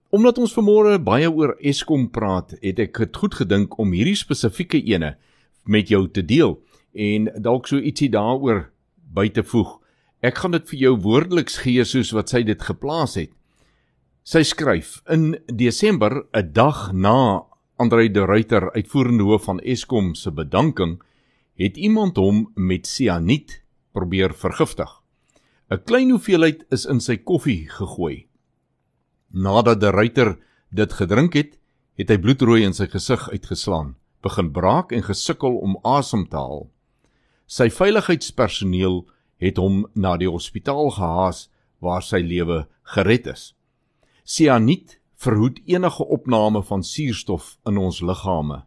omdat 0.09 0.37
ons 0.37 0.53
vanmôre 0.53 1.03
baie 1.03 1.31
oor 1.31 1.57
Eskom 1.59 2.09
praat, 2.11 2.51
het 2.61 2.79
ek 2.79 2.97
dit 2.97 3.17
goed 3.17 3.33
gedink 3.33 3.79
om 3.79 3.91
hierdie 3.91 4.15
spesifieke 4.15 4.83
ene 4.85 5.17
met 5.65 5.87
jou 5.87 6.07
te 6.11 6.25
deel 6.25 6.61
en 6.93 7.31
dalk 7.41 7.67
so 7.67 7.77
ietsie 7.77 8.09
daaroor 8.09 8.69
by 9.13 9.29
te 9.29 9.43
voeg. 9.43 9.82
Ek 10.23 10.37
gaan 10.39 10.53
dit 10.55 10.69
vir 10.71 10.79
jou 10.79 10.93
woordeliks 11.03 11.57
gee 11.65 11.83
soos 11.83 12.13
wat 12.15 12.31
sy 12.31 12.45
dit 12.47 12.61
geplaas 12.63 13.17
het. 13.19 13.31
Sy 14.23 14.39
skryf: 14.47 15.01
In 15.11 15.35
Desember, 15.51 16.23
'n 16.31 16.53
dag 16.53 16.93
na 16.93 17.43
Andre 17.75 18.07
de 18.07 18.23
Ruyter, 18.25 18.71
uitvoerende 18.71 19.23
hoof 19.23 19.43
van 19.43 19.59
Eskom 19.59 20.15
se 20.15 20.31
bedanking, 20.31 21.01
het 21.55 21.77
iemand 21.77 22.15
hom 22.15 22.51
met 22.55 22.87
sianiet 22.87 23.63
probeer 23.91 24.33
vergiftig. 24.33 25.01
'n 25.69 25.83
Klein 25.83 26.09
hoeveelheid 26.09 26.63
is 26.71 26.85
in 26.85 27.01
sy 27.01 27.17
koffie 27.17 27.67
gegooi. 27.69 28.27
Nadat 29.31 29.81
de 29.81 29.89
Ruyter 29.91 30.37
dit 30.71 30.93
gedrink 30.93 31.33
het, 31.33 31.59
het 31.97 32.09
hy 32.09 32.17
bloedrooi 32.17 32.63
in 32.63 32.73
sy 32.73 32.87
gesig 32.87 33.29
uitgeslaan, 33.29 33.95
begin 34.21 34.51
braak 34.51 34.91
en 34.91 35.03
gesukkel 35.03 35.57
om 35.57 35.77
asem 35.83 36.27
te 36.29 36.37
haal. 36.37 36.69
Sy 37.45 37.69
veiligheidspersoneel 37.69 39.03
het 39.43 39.59
hom 39.59 39.83
na 39.93 40.15
die 40.17 40.29
hospitaal 40.31 40.93
gehaas 40.95 41.47
waar 41.83 42.03
sy 42.05 42.21
lewe 42.23 42.63
gered 42.95 43.27
is. 43.27 43.51
Sianiet 44.23 44.99
verhoed 45.19 45.59
enige 45.67 46.05
opname 46.07 46.63
van 46.63 46.83
suurstof 46.83 47.57
in 47.67 47.77
ons 47.77 48.01
liggame. 48.01 48.63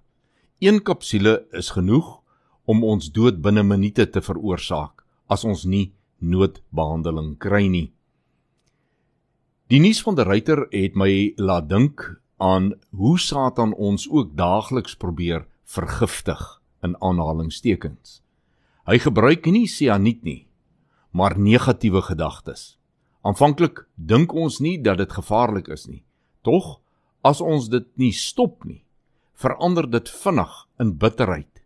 Een 0.60 0.82
kapsule 0.82 1.46
is 1.52 1.72
genoeg 1.76 2.20
om 2.64 2.84
ons 2.84 3.10
dood 3.12 3.40
binne 3.44 3.64
minute 3.64 4.06
te 4.10 4.20
veroorsaak 4.20 5.04
as 5.28 5.44
ons 5.44 5.64
nie 5.64 5.92
noodbehandeling 6.18 7.36
kry 7.38 7.66
nie. 7.68 7.90
Die 9.66 9.80
nuus 9.82 10.00
van 10.06 10.16
die 10.16 10.24
ruiter 10.24 10.64
het 10.70 10.94
my 10.94 11.10
laat 11.36 11.68
dink 11.68 12.04
aan 12.38 12.74
hoe 12.94 13.18
Satan 13.18 13.74
ons 13.74 14.06
ook 14.08 14.36
daagliks 14.38 14.94
probeer 14.96 15.46
vergiftig 15.64 16.40
in 16.84 16.94
aanhalingstekens. 17.02 18.20
Hy 18.86 18.98
gebruik 19.02 19.48
nie 19.50 19.66
sianiet 19.66 20.22
nie, 20.22 20.45
maar 21.16 21.38
negatiewe 21.40 22.02
gedagtes. 22.04 22.76
Aanvanklik 23.24 23.86
dink 23.94 24.34
ons 24.36 24.60
nie 24.60 24.76
dat 24.84 25.00
dit 25.00 25.12
gevaarlik 25.12 25.70
is 25.72 25.86
nie. 25.88 26.02
Tog, 26.44 26.76
as 27.24 27.40
ons 27.40 27.70
dit 27.72 27.86
nie 27.96 28.12
stop 28.12 28.66
nie, 28.68 28.82
verander 29.34 29.88
dit 29.90 30.08
vinnig 30.22 30.52
in 30.80 30.92
bitterheid, 31.00 31.62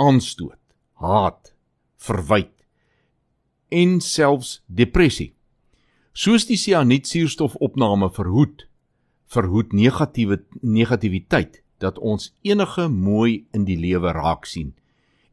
aanstoot, 0.00 0.60
haat, 1.02 1.52
verwyte 1.98 2.64
en 3.74 3.98
selfs 4.00 4.60
depressie. 4.66 5.32
Soos 6.14 6.46
die 6.46 6.58
sianiet 6.60 7.08
suurstofopname 7.10 8.10
verhoed, 8.14 8.68
verhoed 9.26 9.74
negatiewe 9.74 10.44
negativiteit 10.62 11.62
dat 11.82 11.98
ons 11.98 12.30
enige 12.46 12.86
mooi 12.88 13.44
in 13.52 13.66
die 13.66 13.78
lewe 13.80 14.14
raak 14.14 14.46
sien 14.46 14.70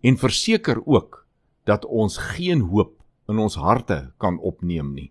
en 0.02 0.18
verseker 0.18 0.82
ook 0.90 1.22
dat 1.70 1.86
ons 1.86 2.18
geen 2.34 2.66
hoop 2.72 2.96
in 3.32 3.40
ons 3.40 3.56
harte 3.56 4.12
kan 4.22 4.38
opneem 4.40 4.94
nie. 4.94 5.10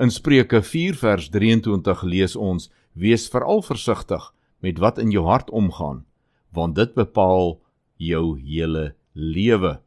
In 0.00 0.10
Spreuke 0.10 0.62
4 0.62 0.98
vers 0.98 1.28
23 1.30 2.02
lees 2.02 2.34
ons: 2.36 2.70
Wees 2.98 3.28
veral 3.30 3.62
versigtig 3.62 4.32
met 4.60 4.80
wat 4.82 4.98
in 4.98 5.12
jou 5.14 5.24
hart 5.28 5.50
omgaan, 5.50 6.04
want 6.50 6.74
dit 6.74 6.94
bepaal 6.94 7.60
jou 7.96 8.38
hele 8.38 8.94
lewe. 9.14 9.78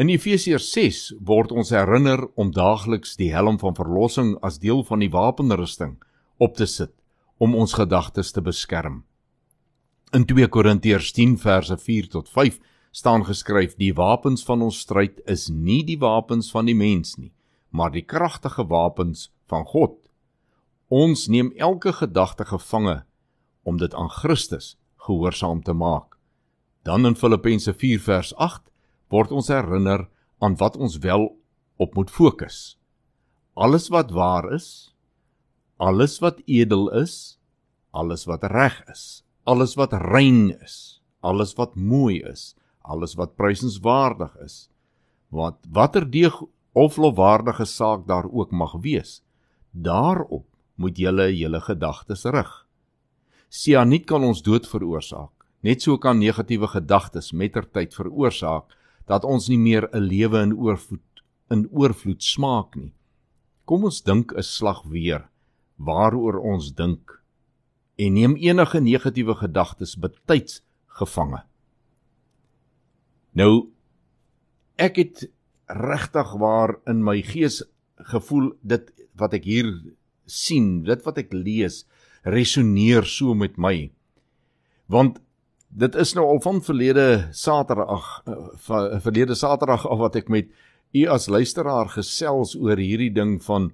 In 0.00 0.08
Efesiërs 0.08 0.70
6 0.72 0.98
word 1.28 1.52
ons 1.52 1.72
herinner 1.72 2.22
om 2.40 2.52
daagliks 2.52 3.16
die 3.20 3.32
helm 3.32 3.58
van 3.60 3.76
verlossing 3.76 4.36
as 4.44 4.58
deel 4.60 4.84
van 4.88 5.02
die 5.04 5.10
wapenrusting 5.12 5.98
op 6.40 6.56
te 6.56 6.66
sit 6.66 6.94
om 7.36 7.54
ons 7.56 7.76
gedagtes 7.76 8.32
te 8.32 8.40
beskerm. 8.44 9.02
In 10.16 10.24
2 10.28 10.48
Korintiërs 10.48 11.12
10 11.16 11.36
verse 11.40 11.76
4 11.76 12.08
tot 12.16 12.28
5 12.28 12.56
staan 12.90 13.24
geskryf: 13.24 13.76
Die 13.76 13.94
wapens 13.94 14.44
van 14.44 14.62
ons 14.62 14.78
stryd 14.78 15.20
is 15.24 15.48
nie 15.48 15.82
die 15.84 15.98
wapens 15.98 16.50
van 16.50 16.66
die 16.66 16.74
mens 16.74 17.16
nie, 17.16 17.32
maar 17.70 17.90
die 17.90 18.04
kragtige 18.04 18.66
wapens 18.66 19.30
van 19.46 19.64
God. 19.64 19.96
Ons 20.88 21.28
neem 21.28 21.52
elke 21.56 21.92
gedagte 21.92 22.44
gevange 22.44 23.04
om 23.62 23.78
dit 23.78 23.94
aan 23.94 24.10
Christus 24.10 24.76
gehoorsaam 24.96 25.62
te 25.62 25.72
maak. 25.72 26.18
Dan 26.82 27.06
in 27.06 27.14
Filippense 27.16 27.72
4 27.74 28.00
vers 28.00 28.34
8 28.34 28.62
word 29.08 29.30
ons 29.30 29.48
herinner 29.48 30.08
aan 30.40 30.56
wat 30.56 30.76
ons 30.76 30.98
wel 30.98 31.28
op 31.76 31.94
moet 31.94 32.10
fokus. 32.10 32.78
Alles 33.54 33.88
wat 33.88 34.10
waar 34.10 34.52
is, 34.52 34.94
alles 35.76 36.18
wat 36.20 36.40
edel 36.46 36.90
is, 36.90 37.38
alles 37.90 38.24
wat 38.24 38.44
reg 38.44 38.82
is, 38.88 39.22
alles 39.44 39.74
wat 39.74 39.92
rein 39.92 40.50
is, 40.60 41.00
alles 41.20 41.54
wat 41.58 41.74
mooi 41.76 42.20
is, 42.22 42.54
alles 42.90 43.16
wat 43.18 43.36
prysenswaardig 43.38 44.34
is, 44.44 44.68
wat 45.30 45.58
watter 45.70 46.06
deeg 46.10 46.34
of 46.72 46.98
lofwaardige 46.98 47.66
saak 47.66 48.06
daar 48.06 48.26
ook 48.26 48.50
mag 48.50 48.74
wees, 48.82 49.20
daarop 49.70 50.46
moet 50.74 50.98
julle 50.98 51.28
julle 51.36 51.60
gedagtes 51.60 52.24
rig. 52.24 52.50
Sianiet 53.50 54.06
kan 54.06 54.24
ons 54.24 54.42
dood 54.42 54.66
veroorsaak. 54.70 55.32
Net 55.66 55.82
so 55.82 55.98
kan 55.98 56.18
negatiewe 56.18 56.70
gedagtes 56.70 57.32
mettertyd 57.36 57.94
veroorsaak 57.94 58.70
dat 59.10 59.26
ons 59.26 59.48
nie 59.48 59.58
meer 59.58 59.88
'n 59.92 60.06
lewe 60.06 60.42
in 60.42 60.54
oorvloed 60.54 61.22
in 61.50 61.68
oorvloed 61.72 62.22
smaak 62.22 62.76
nie. 62.76 62.92
Kom 63.66 63.84
ons 63.84 64.02
dink 64.02 64.32
'n 64.32 64.42
slag 64.42 64.82
weer 64.84 65.28
waaroor 65.76 66.38
ons 66.38 66.72
dink 66.72 67.20
en 67.98 68.12
neem 68.12 68.36
enige 68.36 68.80
negatiewe 68.80 69.34
gedagtes 69.34 69.96
betyds 69.96 70.62
gevange. 70.86 71.49
Nou 73.36 73.70
ek 74.80 74.96
het 74.96 75.24
regtig 75.70 76.32
waar 76.40 76.78
in 76.90 77.04
my 77.04 77.20
gees 77.22 77.60
gevoel 78.10 78.52
dit 78.62 78.88
wat 79.20 79.34
ek 79.36 79.44
hier 79.44 79.68
sien, 80.26 80.82
dit 80.86 81.02
wat 81.04 81.18
ek 81.20 81.34
lees 81.34 81.84
resoneer 82.24 83.06
so 83.08 83.34
met 83.34 83.58
my. 83.60 83.90
Want 84.90 85.20
dit 85.70 85.94
is 85.94 86.14
nou 86.18 86.26
al 86.26 86.40
van 86.42 86.62
verlede 86.64 87.28
Saterdag 87.36 88.08
uh, 88.26 88.98
verlede 89.02 89.36
Saterdag 89.38 89.86
af 89.86 90.00
wat 90.00 90.18
ek 90.18 90.28
met 90.32 90.50
u 90.90 91.04
as 91.06 91.28
luisteraar 91.30 91.92
gesels 91.92 92.56
oor 92.58 92.80
hierdie 92.80 93.12
ding 93.14 93.38
van 93.44 93.70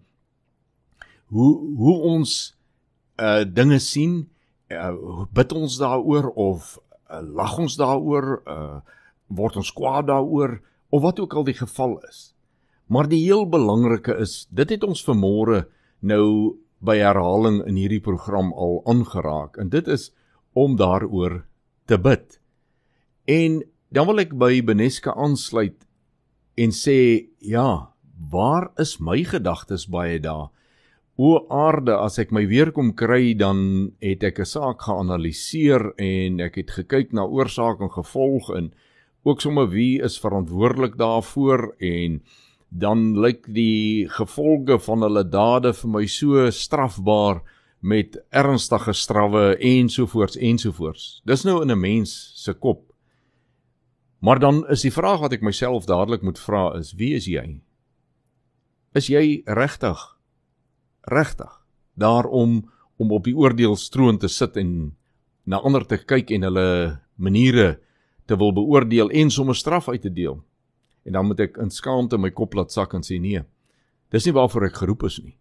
hoe 1.32 1.52
hoe 1.80 1.96
ons 2.12 2.34
uh 3.16 3.44
dinge 3.48 3.78
sien 3.80 4.26
uh, 4.68 4.92
bid 5.32 5.52
ons 5.56 5.78
daaroor 5.80 6.28
of 6.36 6.76
uh, 7.08 7.22
lag 7.24 7.56
ons 7.58 7.78
daaroor 7.80 8.42
uh 8.44 8.78
word 9.28 9.56
ons 9.56 9.72
kwaad 9.72 10.06
daaroor 10.06 10.60
of 10.90 11.02
wat 11.02 11.20
ook 11.20 11.34
al 11.34 11.44
die 11.44 11.58
geval 11.58 11.98
is 12.08 12.36
maar 12.86 13.08
die 13.10 13.24
heel 13.24 13.46
belangrike 13.48 14.14
is 14.22 14.46
dit 14.50 14.70
het 14.70 14.84
ons 14.86 15.02
vanmôre 15.06 15.64
nou 16.00 16.56
by 16.86 16.98
herhaling 17.00 17.62
in 17.66 17.78
hierdie 17.80 18.02
program 18.02 18.52
al 18.52 18.82
aangeraak 18.86 19.58
en 19.58 19.72
dit 19.72 19.88
is 19.88 20.10
om 20.56 20.76
daaroor 20.76 21.44
te 21.86 21.98
bid. 21.98 22.38
En 23.26 23.62
dan 23.92 24.08
wil 24.08 24.22
ek 24.22 24.34
by 24.38 24.60
Beneska 24.64 25.14
aansluit 25.16 25.86
en 26.56 26.72
sê 26.72 27.28
ja, 27.44 27.92
waar 28.32 28.70
is 28.80 28.96
my 29.00 29.18
gedagtes 29.28 29.86
baie 29.92 30.18
dae? 30.22 30.48
O 31.16 31.46
aarde, 31.48 31.94
as 31.96 32.18
ek 32.20 32.32
my 32.32 32.42
weer 32.48 32.70
kom 32.76 32.90
kry, 32.92 33.32
dan 33.32 33.92
het 34.04 34.24
ek 34.24 34.40
'n 34.40 34.44
saak 34.44 34.84
geanaliseer 34.84 35.96
en 35.96 36.40
ek 36.40 36.56
het 36.60 36.70
gekyk 36.70 37.12
na 37.12 37.24
oorsaak 37.24 37.80
en 37.80 37.90
gevolg 37.90 38.52
en 38.52 38.72
ook 39.26 39.42
sommer 39.42 39.68
wie 39.72 39.98
is 40.02 40.20
verantwoordelik 40.22 40.94
daarvoor 40.98 41.72
en 41.82 42.20
dan 42.68 43.18
lyk 43.18 43.46
die 43.54 44.08
gevolge 44.08 44.78
van 44.78 45.02
hulle 45.02 45.24
dade 45.26 45.72
vir 45.74 45.90
my 45.90 46.04
so 46.06 46.46
strafbaar 46.50 47.42
met 47.80 48.18
ernstige 48.30 48.94
strawwe 48.94 49.56
ensovoorts 49.58 50.38
ensovoorts. 50.38 51.22
Dis 51.24 51.44
nou 51.44 51.62
in 51.62 51.70
'n 51.70 51.80
mens 51.80 52.32
se 52.34 52.52
kop. 52.52 52.92
Maar 54.18 54.38
dan 54.38 54.68
is 54.68 54.82
die 54.82 54.92
vraag 54.92 55.20
wat 55.20 55.32
ek 55.32 55.42
myself 55.42 55.86
dadelik 55.86 56.22
moet 56.22 56.38
vra 56.38 56.74
is: 56.78 56.94
wie 56.94 57.14
is 57.14 57.26
jy? 57.26 57.60
Is 58.94 59.06
jy 59.06 59.42
regtig 59.44 60.16
regtig 61.00 61.62
daarom 61.94 62.70
om 62.96 63.12
op 63.12 63.24
die 63.24 63.36
oordeelstroon 63.36 64.18
te 64.18 64.28
sit 64.28 64.56
en 64.56 64.96
na 65.44 65.56
ander 65.56 65.86
te 65.86 65.96
kyk 65.96 66.30
en 66.30 66.42
hulle 66.42 67.00
maniere 67.14 67.78
te 68.26 68.36
wil 68.36 68.52
beoordeel 68.52 69.10
en 69.10 69.30
sommer 69.30 69.54
straf 69.54 69.88
uit 69.88 70.02
te 70.02 70.12
deel? 70.12 70.40
En 71.06 71.12
dan 71.12 71.26
moet 71.26 71.40
ek 71.40 71.58
in 71.62 71.70
skaamte 71.70 72.18
my 72.18 72.32
kop 72.34 72.54
laat 72.58 72.74
sak 72.74 72.94
en 72.94 73.04
sê 73.06 73.20
nee. 73.22 73.42
Dis 74.10 74.26
nie 74.26 74.34
waarvoor 74.34 74.68
ek 74.68 74.80
geroep 74.82 75.06
is 75.06 75.18
nie. 75.22 75.36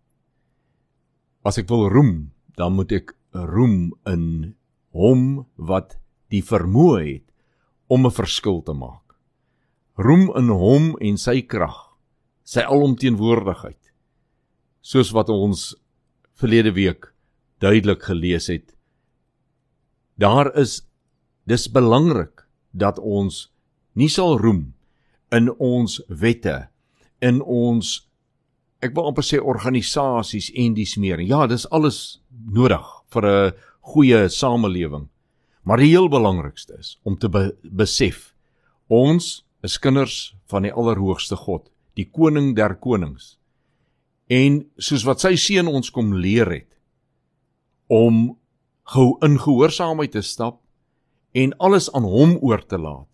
As 1.45 1.57
ek 1.61 1.69
wil 1.69 1.87
roem, 1.89 2.31
dan 2.57 2.77
moet 2.77 2.93
ek 2.93 3.15
roem 3.33 3.93
in 4.09 4.55
hom 4.95 5.45
wat 5.57 5.97
die 6.33 6.41
vermoë 6.45 7.01
het 7.05 7.27
om 7.87 8.05
'n 8.05 8.11
verskil 8.11 8.61
te 8.61 8.73
maak. 8.73 9.17
Roem 9.97 10.31
in 10.35 10.49
hom 10.49 10.95
en 11.01 11.17
sy 11.17 11.41
krag, 11.41 11.95
sy 12.43 12.61
alomteenwoordigheid. 12.61 13.91
Soos 14.81 15.11
wat 15.11 15.29
ons 15.29 15.75
verlede 16.33 16.73
week 16.73 17.13
duidelik 17.59 18.03
gelees 18.03 18.47
het. 18.47 18.75
Daar 20.17 20.51
is 20.57 20.87
dis 21.45 21.67
belangrik 21.71 22.44
dat 22.75 22.99
ons 22.99 23.45
nie 23.95 24.09
sal 24.11 24.37
roem 24.39 24.73
in 25.33 25.49
ons 25.57 26.01
wette 26.11 26.67
in 27.23 27.39
ons 27.41 28.01
ek 28.83 28.93
wil 28.93 29.09
amper 29.09 29.25
sê 29.25 29.39
organisasies 29.39 30.51
en 30.61 30.75
dis 30.77 30.93
meer. 31.01 31.23
Ja, 31.23 31.47
dis 31.47 31.65
alles 31.73 32.19
nodig 32.29 32.85
vir 33.09 33.25
'n 33.25 33.53
goeie 33.81 34.29
samelewing. 34.29 35.09
Maar 35.63 35.77
die 35.77 35.89
heel 35.89 36.09
belangrikste 36.09 36.77
is 36.79 36.99
om 37.03 37.17
te 37.17 37.29
be 37.29 37.55
besef 37.63 38.35
ons 38.87 39.45
is 39.63 39.79
kinders 39.79 40.35
van 40.45 40.61
die 40.61 40.73
Allerhoogste 40.73 41.35
God, 41.35 41.71
die 41.95 42.05
koning 42.05 42.55
der 42.55 42.75
konings. 42.75 43.37
En 44.29 44.65
soos 44.77 45.05
wat 45.05 45.21
sy 45.21 45.35
seun 45.35 45.67
ons 45.67 45.89
kom 45.89 46.13
leer 46.13 46.51
het 46.51 46.77
om 47.87 48.37
gehou 48.85 49.17
in 49.25 49.39
gehoorsaamheid 49.39 50.11
te 50.11 50.21
stap 50.21 50.61
en 51.35 51.51
alles 51.57 51.91
aan 51.91 52.07
hom 52.07 52.37
oor 52.39 52.63
te 52.63 52.77
laat. 52.79 53.09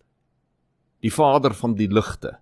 Die 1.02 1.10
Vader 1.10 1.54
van 1.58 1.74
die 1.74 1.90
ligte 1.90 2.36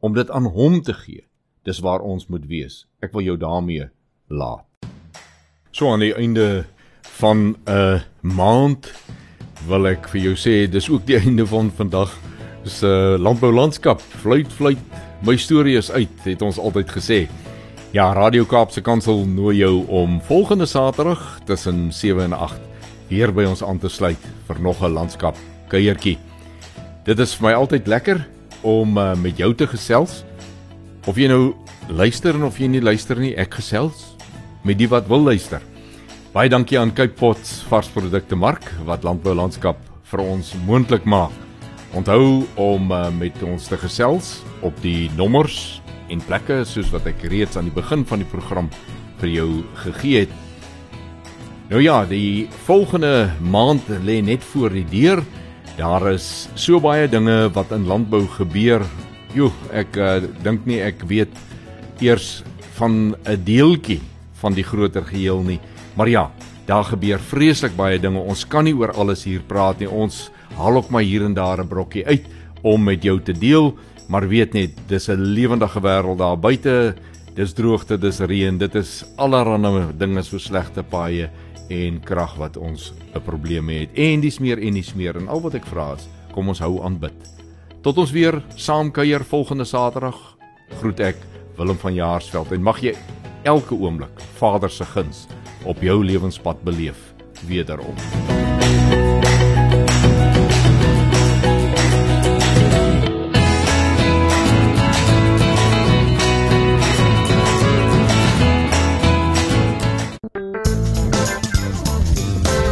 om 0.00 0.14
dit 0.16 0.30
aan 0.30 0.48
hom 0.48 0.80
te 0.82 0.94
gee 0.96 1.26
dis 1.66 1.82
waar 1.82 2.00
ons 2.00 2.28
moet 2.30 2.44
wees. 2.46 2.84
Ek 3.02 3.12
wil 3.12 3.26
jou 3.26 3.34
daarmee 3.36 3.88
laat. 4.30 4.64
So 5.74 5.90
aan 5.92 6.04
die 6.04 6.14
einde 6.14 6.64
van 7.18 7.56
'n 7.66 8.00
maand 8.22 8.92
wil 9.66 9.86
ek 9.86 10.08
vir 10.08 10.20
jou 10.20 10.34
sê 10.36 10.70
dis 10.70 10.88
ook 10.88 11.06
die 11.06 11.18
einde 11.24 11.46
van 11.46 11.70
vandag. 11.70 12.12
'n 12.64 12.86
uh, 12.86 13.18
landbou 13.18 13.52
landskap. 13.52 14.00
Fluit 14.00 14.48
fluit. 14.52 14.78
My 15.22 15.36
storie 15.36 15.76
is 15.76 15.90
uit, 15.90 16.24
het 16.24 16.42
ons 16.42 16.58
altyd 16.58 16.88
gesê. 16.90 17.28
Ja, 17.92 18.12
Radio 18.12 18.44
Kaapse 18.44 18.80
Kansel 18.80 19.26
nooi 19.26 19.56
jou 19.56 19.86
om 19.88 20.20
volgende 20.20 20.66
Saterdag 20.66 21.40
tussen 21.44 21.92
7 21.92 22.22
en 22.22 22.32
8 22.32 22.75
hier 23.08 23.32
by 23.32 23.44
ons 23.46 23.62
aan 23.62 23.78
te 23.78 23.88
sluit 23.88 24.22
vir 24.48 24.60
nog 24.60 24.82
'n 24.82 24.92
landskap 24.92 25.36
kuiertjie. 25.68 26.18
Dit 27.04 27.18
is 27.18 27.34
vir 27.34 27.48
my 27.48 27.54
altyd 27.54 27.86
lekker 27.86 28.26
om 28.62 28.98
uh, 28.98 29.14
met 29.14 29.38
jou 29.38 29.54
te 29.54 29.66
gesels. 29.66 30.24
Of 31.06 31.16
jy 31.16 31.28
nou 31.28 31.54
luister 31.88 32.34
of 32.44 32.58
jy 32.58 32.66
nie 32.66 32.82
luister 32.82 33.18
nie, 33.18 33.36
ek 33.36 33.54
gesels 33.54 34.16
met 34.64 34.78
die 34.78 34.88
wat 34.88 35.06
wil 35.06 35.22
luister. 35.22 35.62
Baie 36.34 36.50
dankie 36.50 36.78
aan 36.78 36.92
Cape 36.92 37.14
Pots 37.14 37.62
varsprodukte 37.70 38.36
mark 38.36 38.66
wat 38.84 39.04
landbou 39.04 39.34
landskap 39.34 39.78
vir 40.10 40.20
ons 40.20 40.54
moontlik 40.66 41.04
maak. 41.04 41.32
Onthou 41.94 42.44
om 42.56 42.90
uh, 42.90 43.10
met 43.10 43.42
ons 43.42 43.68
te 43.68 43.76
gesels 43.76 44.42
op 44.66 44.74
die 44.82 45.10
nommers 45.16 45.80
en 46.10 46.20
plekke 46.20 46.64
soos 46.64 46.90
wat 46.90 47.06
ek 47.06 47.22
reeds 47.30 47.56
aan 47.56 47.70
die 47.70 47.74
begin 47.74 48.04
van 48.04 48.18
die 48.18 48.28
program 48.28 48.68
vir 49.20 49.28
jou 49.28 49.48
gegee 49.84 50.26
het. 50.26 50.45
Nou 51.66 51.80
ja, 51.82 52.04
die 52.06 52.46
volgende 52.62 53.26
maand 53.42 53.88
lê 54.06 54.20
net 54.22 54.44
voor 54.52 54.70
die 54.70 54.84
deur. 54.86 55.18
Daar 55.74 56.04
is 56.12 56.46
so 56.54 56.78
baie 56.78 57.08
dinge 57.10 57.48
wat 57.56 57.72
in 57.74 57.88
landbou 57.90 58.22
gebeur 58.36 58.84
Joe, 59.34 59.50
ek 59.74 59.98
uh, 59.98 60.20
dink 60.44 60.62
nie 60.64 60.78
ek 60.80 61.02
weet 61.10 61.34
eers 61.98 62.44
van 62.78 63.16
'n 63.18 63.42
deeltjie 63.42 63.98
van 64.38 64.54
die 64.54 64.62
groter 64.62 65.02
geheel 65.10 65.42
nie. 65.42 65.58
Maar 65.98 66.08
ja, 66.08 66.30
daar 66.70 66.86
gebeur 66.86 67.18
vreeslik 67.18 67.74
baie 67.76 67.98
dinge. 67.98 68.22
Ons 68.22 68.46
kan 68.46 68.64
nie 68.64 68.74
oor 68.74 68.94
alles 68.94 69.24
hier 69.26 69.42
praat 69.42 69.82
nie. 69.82 69.90
Ons 69.90 70.30
haal 70.54 70.78
ook 70.78 70.90
maar 70.90 71.02
hier 71.02 71.24
en 71.24 71.34
daar 71.34 71.58
'n 71.58 71.68
brokkie 71.68 72.06
uit 72.06 72.24
om 72.62 72.84
met 72.84 73.02
jou 73.02 73.18
te 73.20 73.32
deel, 73.32 73.74
maar 74.08 74.28
weet 74.28 74.54
net, 74.54 74.70
dis 74.86 75.08
'n 75.08 75.18
lewendige 75.18 75.80
wêreld 75.80 76.18
daar 76.18 76.38
buite. 76.38 76.94
Dis 77.34 77.52
droogte, 77.52 77.98
dis 77.98 78.20
reën, 78.20 78.56
dit 78.58 78.74
is 78.74 79.04
allerlei 79.16 79.92
dinge 79.98 80.22
so 80.22 80.38
slegte 80.38 80.82
paaie 80.82 81.28
en 81.68 82.00
krag 82.00 82.36
wat 82.36 82.56
ons 82.56 82.92
'n 83.14 83.20
probleem 83.20 83.68
het. 83.68 83.90
En 83.94 84.20
dis 84.20 84.38
meer 84.38 84.58
en 84.58 84.74
dis 84.74 84.94
meer 84.94 85.16
en 85.16 85.28
al 85.28 85.40
wat 85.40 85.54
ek 85.54 85.66
vra 85.66 85.94
is, 85.94 86.08
kom 86.32 86.48
ons 86.48 86.58
hou 86.58 86.82
aan 86.82 86.98
bid. 86.98 87.16
Tot 87.82 87.98
ons 87.98 88.10
weer 88.10 88.42
saam 88.56 88.90
kuier 88.90 89.24
volgende 89.24 89.64
Saterdag. 89.64 90.36
Groet 90.80 91.00
ek 91.00 91.16
Willem 91.56 91.78
van 91.78 91.94
Jaarsveld 91.94 92.52
en 92.52 92.62
mag 92.62 92.80
jy 92.80 92.94
elke 93.42 93.74
oomblik 93.74 94.20
Vader 94.38 94.70
se 94.70 94.84
guns 94.84 95.26
op 95.64 95.80
jou 95.80 96.04
lewenspad 96.04 96.62
beleef 96.62 97.14
wederom. 97.46 98.35